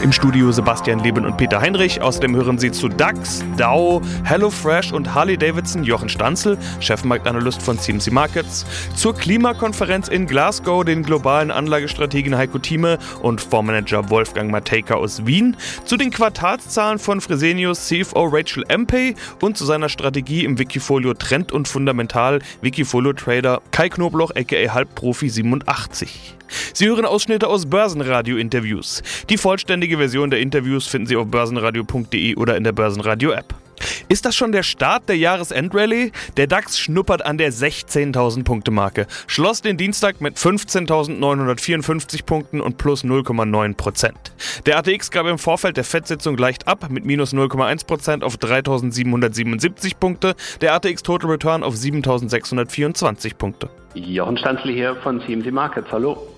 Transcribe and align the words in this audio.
Im 0.00 0.12
Studio 0.12 0.52
Sebastian 0.52 1.00
Leben 1.00 1.26
und 1.26 1.36
Peter 1.38 1.60
Heinrich. 1.60 2.00
Außerdem 2.00 2.36
hören 2.36 2.56
Sie 2.56 2.70
zu 2.70 2.88
DAX, 2.88 3.44
Dow, 3.56 4.00
HelloFresh 4.22 4.92
und 4.92 5.12
Harley 5.12 5.36
Davidson 5.36 5.82
Jochen 5.82 6.08
Stanzel, 6.08 6.56
Chefmarktanalyst 6.78 7.60
von 7.60 7.80
CMC 7.80 8.12
Markets, 8.12 8.64
zur 8.94 9.14
Klimakonferenz 9.14 10.06
in 10.06 10.26
Glasgow 10.26 10.84
den 10.84 11.02
globalen 11.02 11.50
Anlagestrategen 11.50 12.36
Heiko 12.36 12.60
Thieme 12.60 12.98
und 13.22 13.40
Fondsmanager 13.40 14.08
Wolfgang 14.08 14.52
Matejka 14.52 14.94
aus 14.94 15.26
Wien, 15.26 15.56
zu 15.84 15.96
den 15.96 16.10
Quartalszahlen 16.10 17.00
von 17.00 17.20
Fresenius 17.20 17.88
CFO 17.88 18.26
Rachel 18.26 18.64
Empey 18.68 19.16
und 19.40 19.58
zu 19.58 19.64
seiner 19.64 19.88
Strategie 19.88 20.44
im 20.44 20.60
Wikifolio 20.60 21.14
Trend 21.14 21.50
und 21.50 21.66
Fundamental 21.66 22.38
Wikifolio 22.60 23.14
Trader 23.14 23.62
Kai 23.72 23.88
Knobloch 23.88 24.30
aka 24.36 24.74
Halbprofi 24.74 25.28
87. 25.28 26.38
Sie 26.72 26.86
hören 26.86 27.04
Ausschnitte 27.04 27.48
aus 27.48 27.66
Börsenradio-Interviews. 27.66 29.02
Die 29.28 29.36
vollständige 29.36 29.87
Version 29.96 30.30
der 30.30 30.40
Interviews 30.40 30.86
finden 30.86 31.06
Sie 31.06 31.16
auf 31.16 31.26
börsenradio.de 31.26 32.36
oder 32.36 32.56
in 32.56 32.64
der 32.64 32.72
Börsenradio-App. 32.72 33.54
Ist 34.08 34.24
das 34.24 34.34
schon 34.36 34.52
der 34.52 34.62
Start 34.62 35.08
der 35.08 35.16
Jahresendrallye? 35.16 36.12
Der 36.36 36.46
DAX 36.46 36.78
schnuppert 36.78 37.24
an 37.24 37.38
der 37.38 37.52
16.000 37.52 38.44
Punkte 38.44 38.70
Marke, 38.70 39.06
schloss 39.26 39.62
den 39.62 39.76
Dienstag 39.76 40.20
mit 40.20 40.36
15.954 40.36 42.24
Punkten 42.24 42.60
und 42.60 42.78
plus 42.78 43.04
0,9 43.04 43.74
Prozent. 43.74 44.32
Der 44.66 44.78
ATX 44.78 45.10
gab 45.10 45.26
im 45.26 45.38
Vorfeld 45.38 45.76
der 45.76 45.84
FED-Sitzung 45.84 46.36
leicht 46.36 46.66
ab 46.66 46.88
mit 46.90 47.04
minus 47.04 47.32
0,1 47.32 47.86
Prozent 47.86 48.24
auf 48.24 48.36
3.777 48.36 49.96
Punkte, 49.98 50.34
der 50.60 50.74
ATX 50.74 51.02
Total 51.02 51.30
Return 51.30 51.62
auf 51.62 51.74
7.624 51.74 53.34
Punkte. 53.36 53.68
Jochen 53.94 54.38
Stanzli 54.38 54.74
hier 54.74 54.96
von 54.96 55.20
CMC 55.20 55.52
Markets, 55.52 55.88
hallo. 55.92 56.37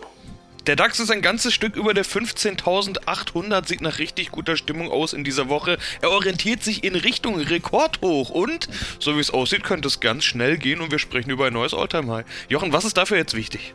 Der 0.66 0.77
DAX 0.77 1.00
ist 1.00 1.11
ein 1.11 1.22
ganzes 1.22 1.55
Stück 1.55 1.75
über 1.75 1.94
der 1.94 2.05
15.800, 2.05 3.66
sieht 3.66 3.80
nach 3.80 3.98
richtig 3.98 4.30
guter 4.30 4.56
Stimmung 4.56 4.91
aus 4.91 5.14
in 5.14 5.25
dieser 5.25 5.48
Woche. 5.48 5.78
Er 6.03 6.11
orientiert 6.11 6.62
sich 6.62 6.84
in 6.84 6.94
Richtung 6.97 7.41
Rekordhoch 7.41 8.28
und, 8.28 8.69
so 8.98 9.16
wie 9.16 9.20
es 9.20 9.31
aussieht, 9.31 9.64
könnte 9.64 9.88
es 9.88 10.00
ganz 10.00 10.25
schnell 10.25 10.58
gehen 10.58 10.83
und 10.83 10.91
wir 10.91 10.98
sprechen 10.98 11.31
über 11.31 11.47
ein 11.47 11.55
neues 11.55 11.72
Alltime-High. 11.72 12.27
Jochen, 12.50 12.75
was 12.75 12.84
ist 12.84 12.98
dafür 12.98 13.16
jetzt 13.16 13.34
wichtig? 13.34 13.72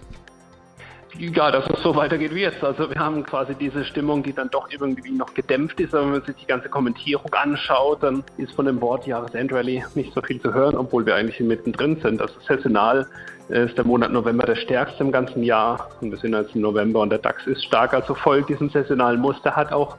Ja, 1.17 1.50
dass 1.50 1.66
es 1.69 1.81
so 1.81 1.95
weitergeht 1.95 2.36
wie 2.36 2.41
jetzt. 2.41 2.61
Also 2.63 2.89
wir 2.89 3.00
haben 3.00 3.23
quasi 3.23 3.56
diese 3.56 3.86
Stimmung, 3.86 4.22
die 4.22 4.33
dann 4.33 4.50
doch 4.50 4.69
irgendwie 4.69 5.11
noch 5.11 5.33
gedämpft 5.33 5.80
ist. 5.80 5.94
Aber 5.95 6.03
wenn 6.03 6.11
man 6.11 6.25
sich 6.25 6.36
die 6.36 6.45
ganze 6.45 6.67
Kommentierung 6.67 7.33
anschaut, 7.33 8.03
dann 8.03 8.23
ist 8.38 8.53
von 8.53 8.66
dem 8.66 8.81
Wort 8.81 9.08
Jahresendrallye 9.08 9.86
nicht 9.95 10.13
so 10.13 10.22
viel 10.22 10.41
zu 10.41 10.53
hören, 10.53 10.75
obwohl 10.75 11.06
wir 11.06 11.16
eigentlich 11.16 11.39
mittendrin 11.39 12.00
sind. 12.02 12.22
Also 12.22 12.33
saisonal 12.45 13.08
ist 13.49 13.77
der 13.77 13.85
Monat 13.85 14.11
November 14.11 14.45
der 14.45 14.55
stärkste 14.55 15.03
im 15.03 15.11
ganzen 15.11 15.43
Jahr 15.43 15.89
und 16.01 16.11
wir 16.11 16.17
sind 16.17 16.33
jetzt 16.33 16.55
im 16.55 16.61
November 16.61 17.01
und 17.01 17.09
der 17.09 17.19
DAX 17.19 17.45
ist 17.45 17.63
stark, 17.63 17.93
also 17.93 18.15
folgt 18.15 18.49
diesem 18.49 18.69
saisonalen 18.69 19.19
Muster, 19.19 19.55
hat 19.55 19.71
auch 19.71 19.97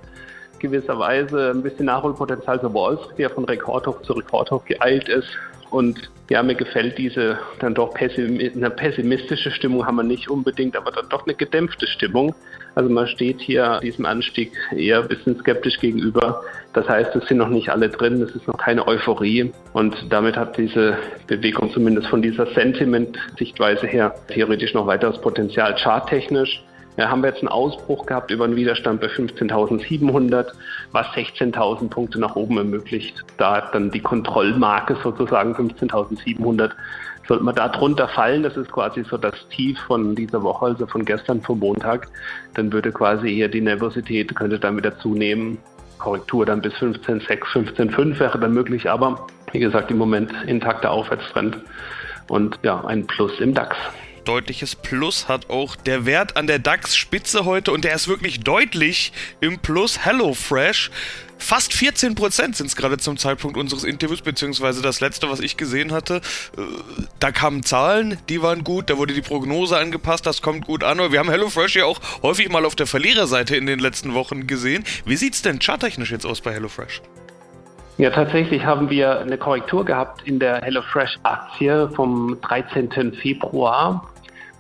gewisserweise 0.59 1.51
ein 1.51 1.63
bisschen 1.63 1.87
Nachholpotenzial 1.87 2.61
so 2.61 2.73
Wall 2.73 2.99
Street, 2.99 3.19
der 3.19 3.31
von 3.31 3.45
Rekordhoch 3.45 4.03
zu 4.03 4.15
Rekordhoch 4.15 4.65
geeilt 4.65 5.09
ist. 5.09 5.29
Und 5.71 6.11
ja, 6.31 6.43
mir 6.43 6.55
gefällt 6.55 6.97
diese 6.99 7.39
dann 7.59 7.75
doch 7.75 7.95
eine 7.95 8.71
pessimistische 8.71 9.51
Stimmung 9.51 9.87
haben 9.87 9.97
wir 9.97 10.03
nicht 10.03 10.31
unbedingt, 10.31 10.77
aber 10.77 10.93
dann 10.93 11.09
doch 11.09 11.27
eine 11.27 11.35
gedämpfte 11.35 11.87
Stimmung. 11.87 12.35
Also 12.77 12.91
man 12.91 13.07
steht 13.09 13.41
hier 13.41 13.81
diesem 13.83 14.05
Anstieg 14.05 14.53
eher 14.71 15.01
ein 15.01 15.09
bisschen 15.09 15.39
skeptisch 15.39 15.81
gegenüber. 15.81 16.43
Das 16.75 16.87
heißt, 16.87 17.17
es 17.17 17.27
sind 17.27 17.39
noch 17.39 17.49
nicht 17.49 17.71
alle 17.71 17.89
drin, 17.89 18.21
es 18.21 18.37
ist 18.37 18.47
noch 18.47 18.59
keine 18.59 18.87
Euphorie 18.87 19.51
und 19.73 19.97
damit 20.11 20.37
hat 20.37 20.59
diese 20.59 20.99
Bewegung 21.27 21.73
zumindest 21.73 22.09
von 22.09 22.21
dieser 22.21 22.45
Sentiment-Sichtweise 22.53 23.87
her 23.87 24.15
theoretisch 24.29 24.75
noch 24.75 24.87
weiteres 24.87 25.19
Potenzial 25.23 25.75
charttechnisch. 25.75 26.63
Ja, 26.99 27.09
haben 27.09 27.23
wir 27.23 27.31
jetzt 27.31 27.41
einen 27.41 27.49
Ausbruch 27.49 28.05
gehabt 28.05 28.31
über 28.31 28.45
einen 28.45 28.57
Widerstand 28.57 29.01
bei 29.01 29.07
15.700, 29.07 30.47
was 30.93 31.07
16.000 31.09 31.89
Punkte 31.89 32.21
nach 32.21 32.37
oben 32.37 32.59
ermöglicht. 32.59 33.25
Da 33.39 33.57
hat 33.57 33.75
dann 33.75 33.91
die 33.91 34.01
Kontrollmarke 34.01 34.97
sozusagen 35.03 35.55
15.700. 35.55 36.73
Sollte 37.29 37.45
man 37.45 37.55
da 37.55 37.69
drunter 37.69 38.09
fallen, 38.09 38.43
das 38.43 38.57
ist 38.57 38.71
quasi 38.71 39.05
so 39.05 39.17
das 39.17 39.35
Tief 39.49 39.79
von 39.81 40.15
dieser 40.15 40.43
Woche, 40.43 40.67
also 40.67 40.87
von 40.87 41.05
gestern, 41.05 41.43
vom 41.43 41.59
Montag, 41.59 42.09
dann 42.55 42.73
würde 42.73 42.93
quasi 42.93 43.39
eher 43.39 43.49
die 43.49 43.61
Nervosität, 43.61 44.35
könnte 44.35 44.59
dann 44.59 44.77
wieder 44.77 44.99
zunehmen. 44.99 45.59
Korrektur 45.99 46.45
dann 46.47 46.61
bis 46.61 46.75
15,6, 46.75 47.27
15,5 47.45 48.21
wäre 48.21 48.39
dann 48.39 48.53
möglich, 48.53 48.89
aber 48.89 49.27
wie 49.53 49.61
gesagt, 49.61 49.91
im 49.91 49.99
Moment 49.99 50.31
intakter 50.47 50.91
Aufwärtstrend 50.91 51.59
und 52.29 52.59
ja, 52.63 52.85
ein 52.85 53.07
Plus 53.07 53.41
im 53.41 53.55
DAX 53.55 53.77
deutliches 54.27 54.77
Plus 54.77 55.29
hat 55.29 55.49
auch 55.49 55.77
der 55.77 56.05
Wert 56.05 56.37
an 56.37 56.47
der 56.47 56.59
DAX-Spitze 56.59 57.45
heute 57.45 57.73
und 57.73 57.85
der 57.85 57.95
ist 57.95 58.09
wirklich 58.09 58.41
deutlich 58.41 59.13
im 59.41 59.59
Plus. 59.59 60.05
HelloFresh. 60.05 60.91
Fast 61.39 61.73
14% 61.73 62.55
sind 62.55 62.67
es 62.67 62.77
gerade 62.77 62.99
zum 62.99 63.19
Zeitpunkt 63.19 63.57
unseres 63.57 63.85
Interviews, 63.85 64.23
beziehungsweise 64.23 64.83
das 64.83 65.01
letzte, 65.01 65.31
was 65.31 65.41
ich 65.41 65.57
gesehen 65.57 65.93
hatte. 65.93 66.17
Äh, 66.57 66.63
da 67.21 67.31
kamen 67.31 67.63
Zahlen, 67.63 68.19
die 68.29 68.43
waren 68.43 68.65
gut, 68.65 68.91
da 68.91 68.99
wurde 68.99 69.15
die 69.15 69.23
Prognose 69.23 69.77
angepasst, 69.77 70.27
das 70.27 70.43
kommt 70.43 70.67
gut 70.67 70.83
an. 70.83 70.99
Wir 71.13 71.19
haben 71.19 71.31
HelloFresh 71.31 71.77
ja 71.77 71.85
auch 71.85 72.01
häufig 72.23 72.49
mal 72.51 72.65
auf 72.65 72.75
der 72.75 72.87
Verliererseite 72.87 73.57
in 73.57 73.67
den 73.67 73.79
letzten 73.79 74.15
Wochen 74.15 74.47
gesehen. 74.47 74.85
Wie 75.05 75.17
sieht 75.17 75.35
es 75.35 75.43
denn 75.43 75.59
charttechnisch 75.61 76.11
jetzt 76.11 76.27
aus 76.27 76.41
bei 76.41 76.53
HelloFresh? 76.53 77.03
Ja, 77.99 78.11
tatsächlich 78.11 78.65
haben 78.65 78.91
wir 78.91 79.21
eine 79.21 79.39
Korrektur 79.39 79.85
gehabt 79.85 80.23
in 80.25 80.39
der 80.39 80.61
HelloFresh-Aktie 80.63 81.89
vom 81.91 82.39
13. 82.43 83.15
Februar 83.15 84.07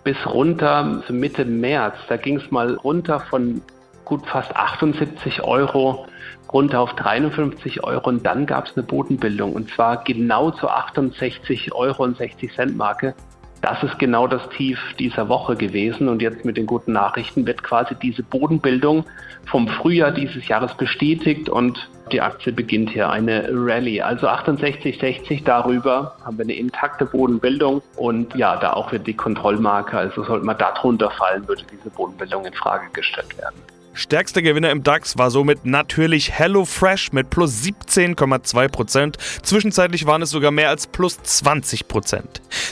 bis 0.07 0.25
runter 0.25 1.03
Mitte 1.11 1.45
März. 1.45 1.97
Da 2.09 2.17
ging 2.17 2.37
es 2.37 2.49
mal 2.53 2.75
runter 2.75 3.19
von 3.19 3.61
gut 4.05 4.25
fast 4.25 4.55
78 4.55 5.43
Euro 5.43 6.07
runter 6.53 6.79
auf 6.79 6.93
53 6.95 7.83
Euro 7.83 8.11
und 8.11 8.25
dann 8.25 8.47
gab 8.47 8.67
es 8.67 8.77
eine 8.77 8.87
Bodenbildung 8.87 9.53
und 9.53 9.69
zwar 9.71 10.05
genau 10.05 10.53
zur 10.53 10.77
68 10.77 11.75
Euro 11.75 12.05
und 12.05 12.17
60 12.19 12.55
Cent 12.55 12.77
Marke. 12.77 13.17
Das 13.63 13.83
ist 13.83 13.99
genau 13.99 14.29
das 14.29 14.49
Tief 14.51 14.79
dieser 14.97 15.29
Woche 15.29 15.57
gewesen 15.57 16.09
und 16.09 16.23
jetzt 16.23 16.45
mit 16.45 16.57
den 16.57 16.67
guten 16.67 16.93
Nachrichten 16.93 17.45
wird 17.45 17.65
quasi 17.65 17.97
diese 18.01 18.23
Bodenbildung 18.23 19.07
vom 19.47 19.67
Frühjahr 19.67 20.13
dieses 20.13 20.47
Jahres 20.47 20.73
bestätigt 20.75 21.49
und 21.49 21.91
die 22.13 22.21
Aktie 22.21 22.53
beginnt 22.53 22.91
hier 22.91 23.09
eine 23.11 23.49
Rallye. 23.51 24.03
Also 24.03 24.29
68,60 24.29 25.45
darüber 25.45 26.17
haben 26.25 26.39
wir 26.39 26.45
eine 26.45 26.55
intakte 26.55 27.05
Bodenbildung 27.05 27.83
und 27.97 28.35
ja, 28.35 28.57
da 28.57 28.73
auch 28.73 28.93
wird 28.93 29.07
die 29.07 29.15
Kontrollmarke, 29.15 29.97
also 29.97 30.25
sollte 30.25 30.45
man 30.45 30.59
da 30.59 30.73
drunter 30.73 31.11
fallen, 31.11 31.47
würde 31.49 31.63
diese 31.71 31.91
Bodenbildung 31.91 32.45
in 32.45 32.53
Frage 32.53 32.87
gestellt 32.93 33.37
werden. 33.39 33.57
Stärkster 33.97 34.43
Gewinner 34.43 34.71
im 34.73 34.83
DAX 34.83 35.17
war 35.17 35.31
somit 35.31 35.65
natürlich 35.65 36.31
HelloFresh 36.31 37.13
mit 37.13 37.31
plus 37.31 37.63
17,2%. 37.63 39.15
Zwischenzeitlich 39.43 40.05
waren 40.05 40.21
es 40.21 40.29
sogar 40.29 40.51
mehr 40.51 40.69
als 40.69 40.87
plus 40.87 41.19
20%. 41.19 42.23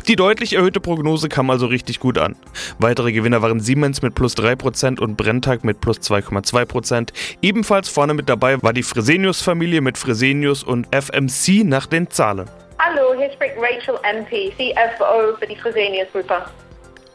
Die 0.06 0.16
deutlich 0.16 0.52
erhöhte 0.52 0.80
Prognose 0.80 1.30
kam 1.30 1.48
also 1.48 1.64
richtig 1.64 1.98
gut 1.98 2.18
an. 2.18 2.36
Weitere 2.78 3.12
Gewinner 3.12 3.40
waren 3.40 3.58
Siemens 3.60 4.02
mit 4.02 4.14
plus 4.14 4.36
3% 4.36 5.00
und 5.00 5.16
Brenntag 5.16 5.64
mit 5.64 5.80
plus 5.80 5.96
2,2%. 6.00 7.08
Ebenfalls 7.40 7.88
vorne 7.88 8.12
mit 8.12 8.28
dabei 8.28 8.62
war 8.62 8.74
die 8.74 8.82
Fresenius-Familie 8.82 9.80
mit 9.80 9.96
Fresenius 9.96 10.62
und 10.62 10.94
FMC 10.94 11.64
nach 11.64 11.86
den 11.86 12.10
Zahlen. 12.10 12.50
Hallo, 12.78 13.14
hier 13.16 13.32
spricht 13.32 13.54
Rachel 13.56 13.98
MP, 14.02 14.52
CFO 14.58 15.36
für 15.38 15.46
die 15.46 15.56
Fresenius-Gruppe. 15.56 16.42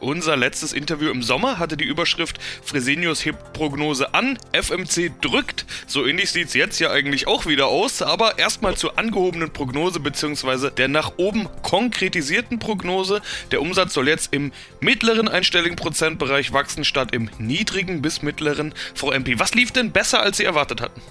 Unser 0.00 0.34
letztes 0.34 0.72
Interview 0.72 1.10
im 1.10 1.22
Sommer 1.22 1.58
hatte 1.58 1.76
die 1.76 1.84
Überschrift 1.84 2.38
Fresenius 2.64 3.22
hebt 3.26 3.52
Prognose 3.52 4.14
an, 4.14 4.38
FMC 4.52 5.12
drückt. 5.20 5.66
So 5.86 6.06
ähnlich 6.06 6.30
sieht 6.30 6.48
es 6.48 6.54
jetzt 6.54 6.80
ja 6.80 6.90
eigentlich 6.90 7.26
auch 7.26 7.44
wieder 7.44 7.66
aus, 7.66 8.00
aber 8.00 8.38
erstmal 8.38 8.76
zur 8.76 8.98
angehobenen 8.98 9.52
Prognose 9.52 10.00
bzw. 10.00 10.70
der 10.70 10.88
nach 10.88 11.12
oben 11.18 11.48
konkretisierten 11.62 12.58
Prognose. 12.58 13.20
Der 13.50 13.60
Umsatz 13.60 13.92
soll 13.92 14.08
jetzt 14.08 14.32
im 14.32 14.52
mittleren 14.80 15.28
einstelligen 15.28 15.76
Prozentbereich 15.76 16.54
wachsen 16.54 16.84
statt 16.84 17.14
im 17.14 17.28
niedrigen 17.38 18.00
bis 18.00 18.22
mittleren. 18.22 18.72
Frau 18.94 19.12
MP, 19.12 19.38
was 19.38 19.54
lief 19.54 19.70
denn 19.70 19.92
besser, 19.92 20.22
als 20.22 20.38
Sie 20.38 20.44
erwartet 20.44 20.80
hatten? 20.80 21.02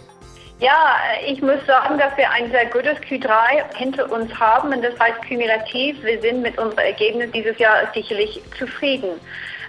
Ja, 0.60 0.98
ich 1.26 1.42
muss 1.42 1.66
sagen, 1.66 1.98
dass 1.98 2.18
wir 2.18 2.30
ein 2.32 2.52
sehr 2.52 2.66
gutes 2.66 2.98
Q3 3.00 3.76
hinter 3.76 4.12
uns 4.12 4.38
haben 4.38 4.74
und 4.74 4.84
das 4.84 5.00
heißt 5.00 5.26
kumulativ, 5.26 6.04
wir 6.04 6.20
sind 6.20 6.42
mit 6.42 6.58
unserem 6.58 6.86
Ergebnis 6.86 7.32
dieses 7.32 7.58
Jahr 7.60 7.90
sicherlich 7.94 8.42
zufrieden. 8.58 9.22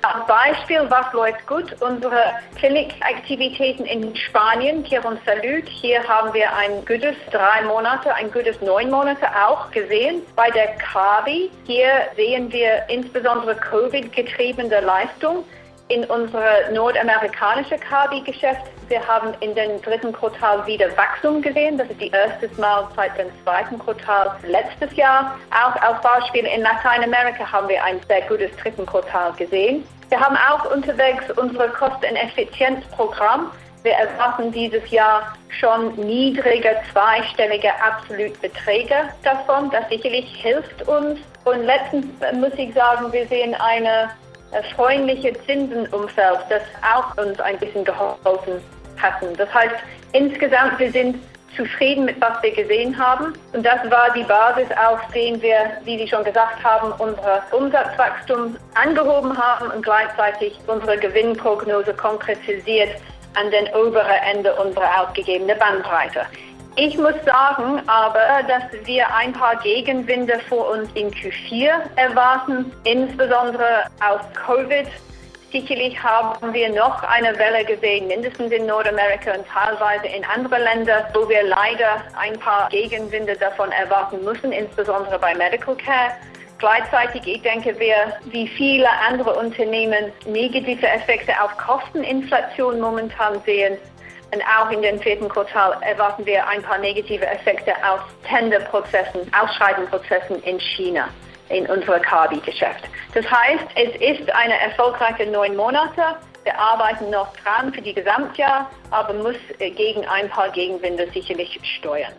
Als 0.02 0.26
Beispiel, 0.26 0.81
was 0.88 1.12
läuft 1.12 1.46
gut? 1.46 1.76
Unsere 1.81 2.32
Klinikaktivitäten 2.58 3.84
in 3.84 4.16
Spanien, 4.16 4.78
und 4.78 5.20
Salut. 5.26 5.69
Hier 5.69 6.02
haben 6.08 6.34
wir 6.34 6.52
ein 6.56 6.84
gutes 6.87 7.14
drei 7.31 7.62
Monate, 7.62 8.12
ein 8.14 8.32
gutes 8.32 8.60
neun 8.60 8.90
Monate 8.90 9.26
auch 9.46 9.70
gesehen. 9.70 10.22
Bei 10.34 10.50
der 10.50 10.75
Kabi, 10.78 11.50
hier 11.66 12.08
sehen 12.16 12.50
wir 12.50 12.82
insbesondere 12.88 13.54
Covid-getriebene 13.54 14.81
Leistung. 14.81 15.44
In 15.90 16.04
unser 16.04 16.70
nordamerikanisches 16.72 17.81
Kabi-Geschäft. 17.81 18.62
Wir 18.88 19.06
haben 19.06 19.34
in 19.40 19.54
den 19.54 19.82
dritten 19.82 20.12
Quartal 20.12 20.64
wieder 20.66 20.87
Wachstum 20.96 21.42
gesehen. 21.42 21.78
Das 21.78 21.88
ist 21.90 22.00
die 22.00 22.10
erste 22.10 22.48
Mal 22.60 22.88
seit 22.96 23.19
dem 23.19 23.26
zweiten 23.42 23.78
Quartal 23.78 24.37
letztes 24.46 24.96
Jahr. 24.96 25.37
Auch 25.50 25.75
als 25.82 26.00
Beispiel 26.00 26.46
in 26.46 26.62
Lateinamerika 26.62 27.50
haben 27.50 27.69
wir 27.69 27.82
ein 27.82 28.00
sehr 28.06 28.22
gutes 28.22 28.54
dritten 28.56 28.87
Quartal 28.87 29.32
gesehen. 29.32 29.84
Wir 30.08 30.20
haben 30.20 30.37
auch 30.37 30.70
unterwegs 30.72 31.25
unser 31.37 31.69
Kosteneffizienzprogramm. 31.69 33.50
Wir 33.82 33.93
erwarten 33.93 34.52
dieses 34.52 34.88
Jahr 34.90 35.34
schon 35.58 35.94
niedrige 35.96 36.76
zweistellige 36.93 37.70
Absolutbeträge 37.82 39.08
davon. 39.25 39.70
Das 39.70 39.88
sicherlich 39.88 40.26
hilft 40.36 40.86
uns. 40.86 41.19
Und 41.44 41.64
letztens 41.64 42.06
muss 42.34 42.52
ich 42.56 42.75
sagen, 42.75 43.12
wir 43.12 43.26
sehen 43.26 43.54
eine 43.54 44.10
freundliche 44.75 45.32
Zinsenumfeld, 45.47 46.41
das 46.49 46.62
auch 46.82 47.17
uns 47.23 47.38
ein 47.41 47.58
bisschen 47.58 47.85
geholfen 47.85 48.61
hat. 48.97 49.14
Das 49.37 49.52
heißt, 49.52 49.76
insgesamt, 50.12 50.79
wir 50.79 50.91
sind 50.91 51.17
zufrieden 51.56 52.05
mit 52.05 52.20
was 52.20 52.43
wir 52.43 52.52
gesehen 52.52 52.97
haben. 52.99 53.32
Und 53.52 53.64
das 53.64 53.79
war 53.91 54.12
die 54.14 54.23
Basis, 54.25 54.69
auf 54.76 55.00
den 55.12 55.41
wir, 55.43 55.73
wie 55.85 55.99
Sie 55.99 56.08
schon 56.08 56.25
gesagt 56.25 56.62
haben, 56.62 56.93
unser 56.99 57.43
Umsatzwachstum 57.50 58.56
angehoben 58.75 59.37
haben 59.37 59.70
und 59.70 59.82
gleichzeitig 59.82 60.58
unsere 60.67 60.96
Gewinnprognose 60.96 61.94
konkretisiert 61.94 62.91
an 63.35 63.50
den 63.50 63.69
oberen 63.75 64.19
Ende 64.32 64.55
unserer 64.56 65.03
ausgegebenen 65.03 65.58
Bandbreite. 65.58 66.26
Ich 66.76 66.96
muss 66.96 67.14
sagen 67.26 67.82
aber, 67.88 68.43
dass 68.46 68.87
wir 68.87 69.12
ein 69.14 69.32
paar 69.32 69.56
Gegenwinde 69.56 70.38
vor 70.49 70.70
uns 70.70 70.88
in 70.94 71.11
Q4 71.11 71.72
erwarten, 71.96 72.72
insbesondere 72.84 73.87
aus 74.00 74.20
Covid. 74.34 74.87
Sicherlich 75.50 76.00
haben 76.00 76.55
wir 76.55 76.69
noch 76.69 77.02
eine 77.02 77.37
Welle 77.37 77.64
gesehen, 77.64 78.06
mindestens 78.06 78.52
in 78.52 78.67
Nordamerika 78.67 79.32
und 79.32 79.44
teilweise 79.49 80.06
in 80.06 80.25
anderen 80.25 80.62
Ländern, 80.62 81.05
wo 81.12 81.28
wir 81.28 81.43
leider 81.43 82.05
ein 82.17 82.38
paar 82.38 82.69
Gegenwinde 82.69 83.34
davon 83.37 83.72
erwarten 83.72 84.25
müssen, 84.25 84.52
insbesondere 84.52 85.19
bei 85.19 85.34
Medical 85.34 85.75
Care. 85.75 86.12
Gleichzeitig, 86.61 87.26
ich 87.26 87.43
denke, 87.43 87.78
wir, 87.81 88.12
wie 88.26 88.46
viele 88.46 88.88
andere 89.08 89.34
Unternehmen, 89.34 90.12
negative 90.25 90.87
Effekte 90.87 91.32
auf 91.43 91.56
Kosteninflation 91.56 92.78
momentan 92.78 93.40
sehen. 93.44 93.76
Und 94.32 94.43
auch 94.43 94.71
in 94.71 94.82
den 94.82 95.00
vierten 95.00 95.29
Quartal 95.29 95.77
erwarten 95.82 96.25
wir 96.25 96.47
ein 96.47 96.62
paar 96.62 96.79
negative 96.79 97.27
Effekte 97.27 97.73
aus 97.82 98.00
Tenderprozessen, 98.29 99.23
Ausschreibenprozessen 99.32 100.43
in 100.44 100.61
China 100.61 101.09
in 101.49 101.67
unserem 101.67 102.00
Kabi-Geschäft. 102.00 102.85
Das 103.12 103.29
heißt, 103.29 103.65
es 103.75 103.94
ist 103.97 104.31
eine 104.32 104.59
erfolgreiche 104.61 105.29
neun 105.31 105.56
Monate. 105.56 106.17
Wir 106.44 106.56
arbeiten 106.56 107.11
noch 107.11 107.32
dran 107.38 107.75
für 107.75 107.82
die 107.82 107.93
Gesamtjahr, 107.93 108.71
aber 108.91 109.15
muss 109.15 109.37
gegen 109.59 110.06
ein 110.06 110.29
paar 110.29 110.49
Gegenwinde 110.50 111.09
sicherlich 111.12 111.59
steuern. 111.79 112.12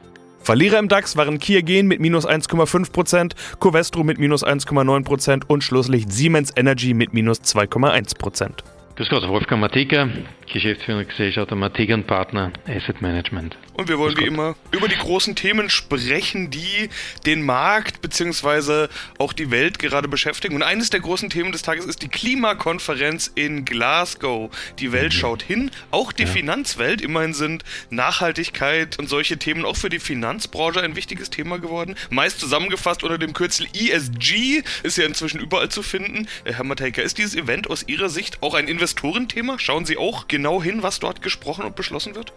Verlierer 0.44 0.80
im 0.80 0.90
DAX 0.90 1.16
waren 1.16 1.40
Kia 1.40 1.62
Gen 1.62 1.88
mit 1.88 2.00
minus 2.00 2.28
1,5%, 2.28 3.34
Covestro 3.60 4.04
mit 4.04 4.18
minus 4.18 4.44
1,9% 4.44 5.44
und 5.48 5.64
Schlusslicht 5.64 6.12
Siemens 6.12 6.52
Energy 6.56 6.94
mit 6.94 7.14
minus 7.14 7.40
2,1%. 7.42 8.64
Grüß 8.96 9.08
Gott, 9.10 9.28
Wolfgang 9.28 9.62
Mateka, 9.62 10.10
Geschäftsführer 10.52 11.06
Gesellschaft 11.06 11.52
Mateka 11.52 11.98
Partner 11.98 12.52
Asset 12.68 13.02
Management. 13.02 13.58
Und 13.74 13.88
wir 13.88 13.98
wollen 13.98 14.18
wie 14.18 14.26
immer 14.26 14.56
über 14.72 14.90
die 14.90 14.98
großen 14.98 15.34
Themen 15.34 15.70
sprechen, 15.70 16.52
die 16.52 16.90
den 17.26 17.42
Markt 17.42 18.02
bzw. 18.02 18.88
auch 19.18 19.32
die 19.32 19.50
Welt 19.50 19.80
gerade 19.80 20.10
beschäftigen. 20.10 20.56
Und 20.56 20.64
eines 20.64 20.90
der 20.90 21.00
großen 21.00 21.30
Themen 21.30 21.54
des 21.54 21.62
Tages 21.62 21.86
ist 21.86 22.02
die 22.02 22.10
Klimakonferenz 22.10 23.32
in 23.34 23.64
Glasgow. 23.64 24.52
Die 24.80 24.92
Welt 24.92 25.14
mhm. 25.14 25.18
schaut 25.18 25.42
hin, 25.42 25.72
auch 25.90 26.12
die 26.12 26.24
ja. 26.24 26.30
Finanzwelt. 26.30 27.02
Immerhin 27.02 27.34
sind 27.34 27.64
Nachhaltigkeit 27.90 29.00
und 29.00 29.08
solche 29.08 29.38
Themen 29.38 29.64
auch 29.64 29.78
für 29.78 29.90
die 29.90 30.00
Finanzbranche 30.00 30.82
ein 30.82 30.98
wichtiges 30.98 31.30
Thema 31.30 31.60
geworden. 31.60 31.96
Meist 32.10 32.40
zusammengefasst 32.42 33.04
unter 33.04 33.18
dem 33.18 33.34
Kürzel 33.34 33.68
ESG, 33.74 34.64
ist 34.84 34.98
ja 34.98 35.06
inzwischen 35.06 35.40
überall 35.40 35.70
zu 35.70 35.82
finden. 35.82 36.28
Herr 36.44 36.66
Matejka, 36.66 37.02
ist 37.02 37.18
dieses 37.18 37.36
Event 37.36 37.70
aus 37.70 37.88
Ihrer 37.88 38.10
Sicht 38.10 38.44
auch 38.44 38.54
ein 38.54 38.68
Investorenthema? 38.82 39.60
Schauen 39.60 39.86
Sie 39.86 39.96
auch 39.96 40.28
genau 40.28 40.64
hin, 40.64 40.82
was 40.82 41.00
dort 41.00 41.22
gesprochen 41.22 41.66
und 41.66 41.76
beschlossen 41.76 42.16
wird? 42.16 42.34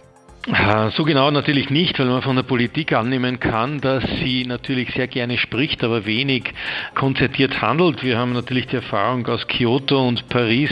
So 0.46 1.05
genau 1.05 1.31
natürlich 1.31 1.70
nicht, 1.70 1.99
weil 1.99 2.06
man 2.06 2.20
von 2.20 2.37
der 2.37 2.43
Politik 2.43 2.93
annehmen 2.93 3.41
kann, 3.41 3.81
dass 3.81 4.05
sie 4.23 4.44
natürlich 4.44 4.93
sehr 4.93 5.06
gerne 5.06 5.38
spricht, 5.38 5.82
aber 5.82 6.05
wenig 6.05 6.52
konzertiert 6.94 7.62
handelt. 7.62 8.02
Wir 8.02 8.19
haben 8.19 8.35
natürlich 8.35 8.67
die 8.67 8.76
Erfahrung 8.76 9.26
aus 9.26 9.46
Kyoto 9.49 10.06
und 10.06 10.29
Paris, 10.29 10.69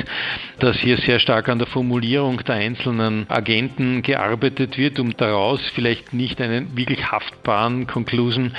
dass 0.58 0.76
hier 0.76 0.98
sehr 0.98 1.20
stark 1.20 1.48
an 1.48 1.58
der 1.58 1.66
Formulierung 1.66 2.44
der 2.44 2.56
einzelnen 2.56 3.24
Agenten 3.30 4.02
gearbeitet 4.02 4.76
wird, 4.76 5.00
um 5.00 5.16
daraus 5.16 5.62
vielleicht 5.74 6.12
nicht 6.12 6.42
einen 6.42 6.76
wirklich 6.76 7.10
haftbaren 7.10 7.86
Conclusion 7.86 8.52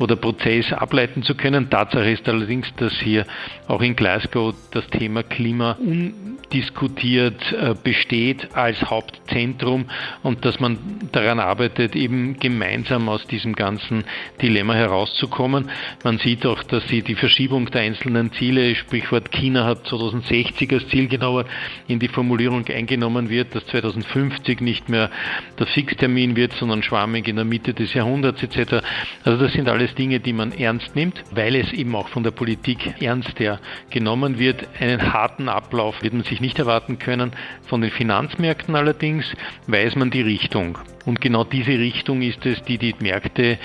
oder 0.00 0.16
Prozess 0.16 0.72
ableiten 0.72 1.22
zu 1.22 1.36
können. 1.36 1.70
Tatsache 1.70 2.10
ist 2.10 2.28
allerdings, 2.28 2.66
dass 2.76 2.92
hier 2.94 3.24
auch 3.68 3.82
in 3.82 3.94
Glasgow 3.94 4.52
das 4.72 4.86
Thema 4.88 5.22
Klima 5.22 5.78
undiskutiert 5.78 7.52
äh, 7.52 7.74
besteht 7.80 8.48
als 8.56 8.82
Hauptzentrum 8.90 9.86
und 10.24 10.44
dass 10.56 10.60
man 10.60 10.78
daran 11.12 11.38
arbeitet, 11.38 11.94
eben 11.94 12.38
gemeinsam 12.38 13.10
aus 13.10 13.26
diesem 13.26 13.54
ganzen 13.54 14.04
Dilemma 14.40 14.72
herauszukommen. 14.72 15.70
Man 16.02 16.18
sieht 16.18 16.46
auch, 16.46 16.62
dass 16.62 16.88
sie 16.88 17.02
die 17.02 17.14
Verschiebung 17.14 17.70
der 17.70 17.82
einzelnen 17.82 18.32
Ziele, 18.32 18.74
Sprichwort 18.74 19.30
China 19.32 19.64
hat 19.66 19.86
2060 19.86 20.72
als 20.72 20.88
Ziel 20.88 21.08
genauer 21.08 21.44
in 21.88 21.98
die 21.98 22.08
Formulierung 22.08 22.66
eingenommen 22.68 23.28
wird, 23.28 23.54
dass 23.54 23.66
2050 23.66 24.62
nicht 24.62 24.88
mehr 24.88 25.10
der 25.58 25.66
Fixtermin 25.66 26.36
wird, 26.36 26.54
sondern 26.54 26.82
schwammig 26.82 27.28
in 27.28 27.36
der 27.36 27.44
Mitte 27.44 27.74
des 27.74 27.92
Jahrhunderts 27.92 28.42
etc. 28.42 28.82
Also 29.24 29.42
das 29.42 29.52
sind 29.52 29.68
alles 29.68 29.94
Dinge, 29.94 30.20
die 30.20 30.32
man 30.32 30.52
ernst 30.52 30.96
nimmt, 30.96 31.22
weil 31.32 31.54
es 31.56 31.70
eben 31.72 31.94
auch 31.94 32.08
von 32.08 32.22
der 32.22 32.30
Politik 32.30 32.94
ernst 33.02 33.38
ja 33.40 33.58
genommen 33.90 34.38
wird. 34.38 34.66
Einen 34.80 35.12
harten 35.12 35.50
Ablauf 35.50 36.02
wird 36.02 36.14
man 36.14 36.22
sich 36.22 36.40
nicht 36.40 36.58
erwarten 36.58 36.98
können. 36.98 37.32
Von 37.66 37.82
den 37.82 37.90
Finanzmärkten 37.90 38.74
allerdings 38.74 39.26
weiß 39.66 39.96
man 39.96 40.10
die 40.10 40.22
Richtung. 40.22 40.45
Und 40.54 41.20
genau 41.20 41.44
diese 41.44 41.78
Richtung 41.78 42.22
ist 42.22 42.44
es, 42.46 42.62
die 42.62 42.78
die 42.78 42.94
Märkte 43.00 43.58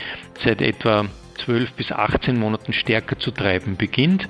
seit 0.44 0.62
etwa 0.62 1.06
12 1.46 1.74
bis 1.74 1.92
18 1.92 2.38
Monaten 2.38 2.74
stärker 2.74 3.18
zu 3.18 3.32
treiben 3.32 3.78
beginnt. 3.78 4.28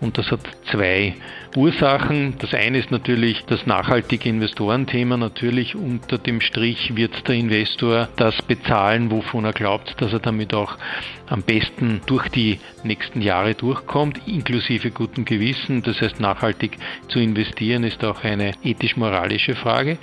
Und 0.00 0.18
das 0.18 0.30
hat 0.30 0.40
zwei 0.70 1.14
Ursachen. 1.56 2.34
Das 2.38 2.54
eine 2.54 2.78
ist 2.78 2.90
natürlich 2.90 3.44
das 3.46 3.66
nachhaltige 3.66 4.28
Investorenthema. 4.28 5.16
Natürlich 5.16 5.74
unter 5.74 6.18
dem 6.18 6.40
Strich 6.40 6.96
wird 6.96 7.26
der 7.28 7.34
Investor 7.34 8.08
das 8.16 8.40
bezahlen, 8.42 9.10
wovon 9.10 9.44
er 9.44 9.52
glaubt, 9.52 10.00
dass 10.00 10.12
er 10.12 10.18
damit 10.18 10.54
auch 10.54 10.76
am 11.26 11.42
besten 11.42 12.00
durch 12.06 12.28
die 12.28 12.58
nächsten 12.84 13.20
Jahre 13.20 13.54
durchkommt, 13.54 14.20
inklusive 14.26 14.90
gutem 14.90 15.24
Gewissen. 15.24 15.82
Das 15.82 16.00
heißt, 16.00 16.20
nachhaltig 16.20 16.78
zu 17.08 17.18
investieren 17.18 17.84
ist 17.84 18.04
auch 18.04 18.24
eine 18.24 18.52
ethisch-moralische 18.62 19.54
Frage. 19.54 19.98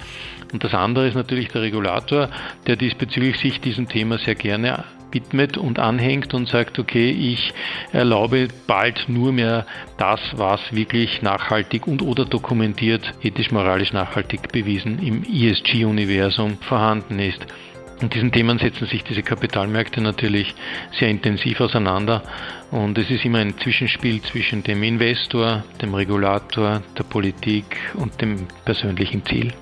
Und 0.54 0.64
das 0.64 0.74
andere 0.74 1.08
ist 1.08 1.16
natürlich 1.16 1.50
der 1.50 1.62
Regulator, 1.62 2.30
der 2.68 2.76
diesbezüglich 2.76 3.38
sich 3.38 3.60
diesem 3.62 3.88
Thema 3.88 4.18
sehr 4.18 4.36
gerne 4.36 4.84
widmet 5.16 5.58
und 5.58 5.80
anhängt 5.80 6.34
und 6.34 6.48
sagt, 6.48 6.78
okay, 6.78 7.10
ich 7.10 7.54
erlaube 7.92 8.50
bald 8.68 9.06
nur 9.08 9.32
mehr 9.32 9.66
das, 9.98 10.20
was 10.36 10.60
wirklich 10.72 11.22
nachhaltig 11.22 11.88
und 11.88 12.02
oder 12.02 12.26
dokumentiert, 12.26 13.14
ethisch-moralisch 13.24 13.94
nachhaltig 13.94 14.52
bewiesen 14.52 15.00
im 15.00 15.24
ESG-Universum 15.24 16.58
vorhanden 16.60 17.20
ist. 17.20 17.48
Und 18.02 18.14
diesen 18.14 18.34
Themen 18.34 18.60
setzen 18.60 18.88
sich 18.88 19.06
diese 19.06 19.24
Kapitalmärkte 19.24 20.02
natürlich 20.02 20.54
sehr 21.00 21.08
intensiv 21.08 21.62
auseinander. 21.62 22.24
Und 22.70 22.98
es 22.98 23.10
ist 23.10 23.24
immer 23.24 23.40
ein 23.40 23.58
Zwischenspiel 23.58 24.22
zwischen 24.22 24.64
dem 24.64 24.84
Investor, 24.84 25.64
dem 25.82 25.94
Regulator, 25.94 26.84
der 26.98 27.04
Politik 27.04 27.78
und 27.94 28.20
dem 28.22 28.48
persönlichen 28.66 29.26
Ziel. 29.26 29.54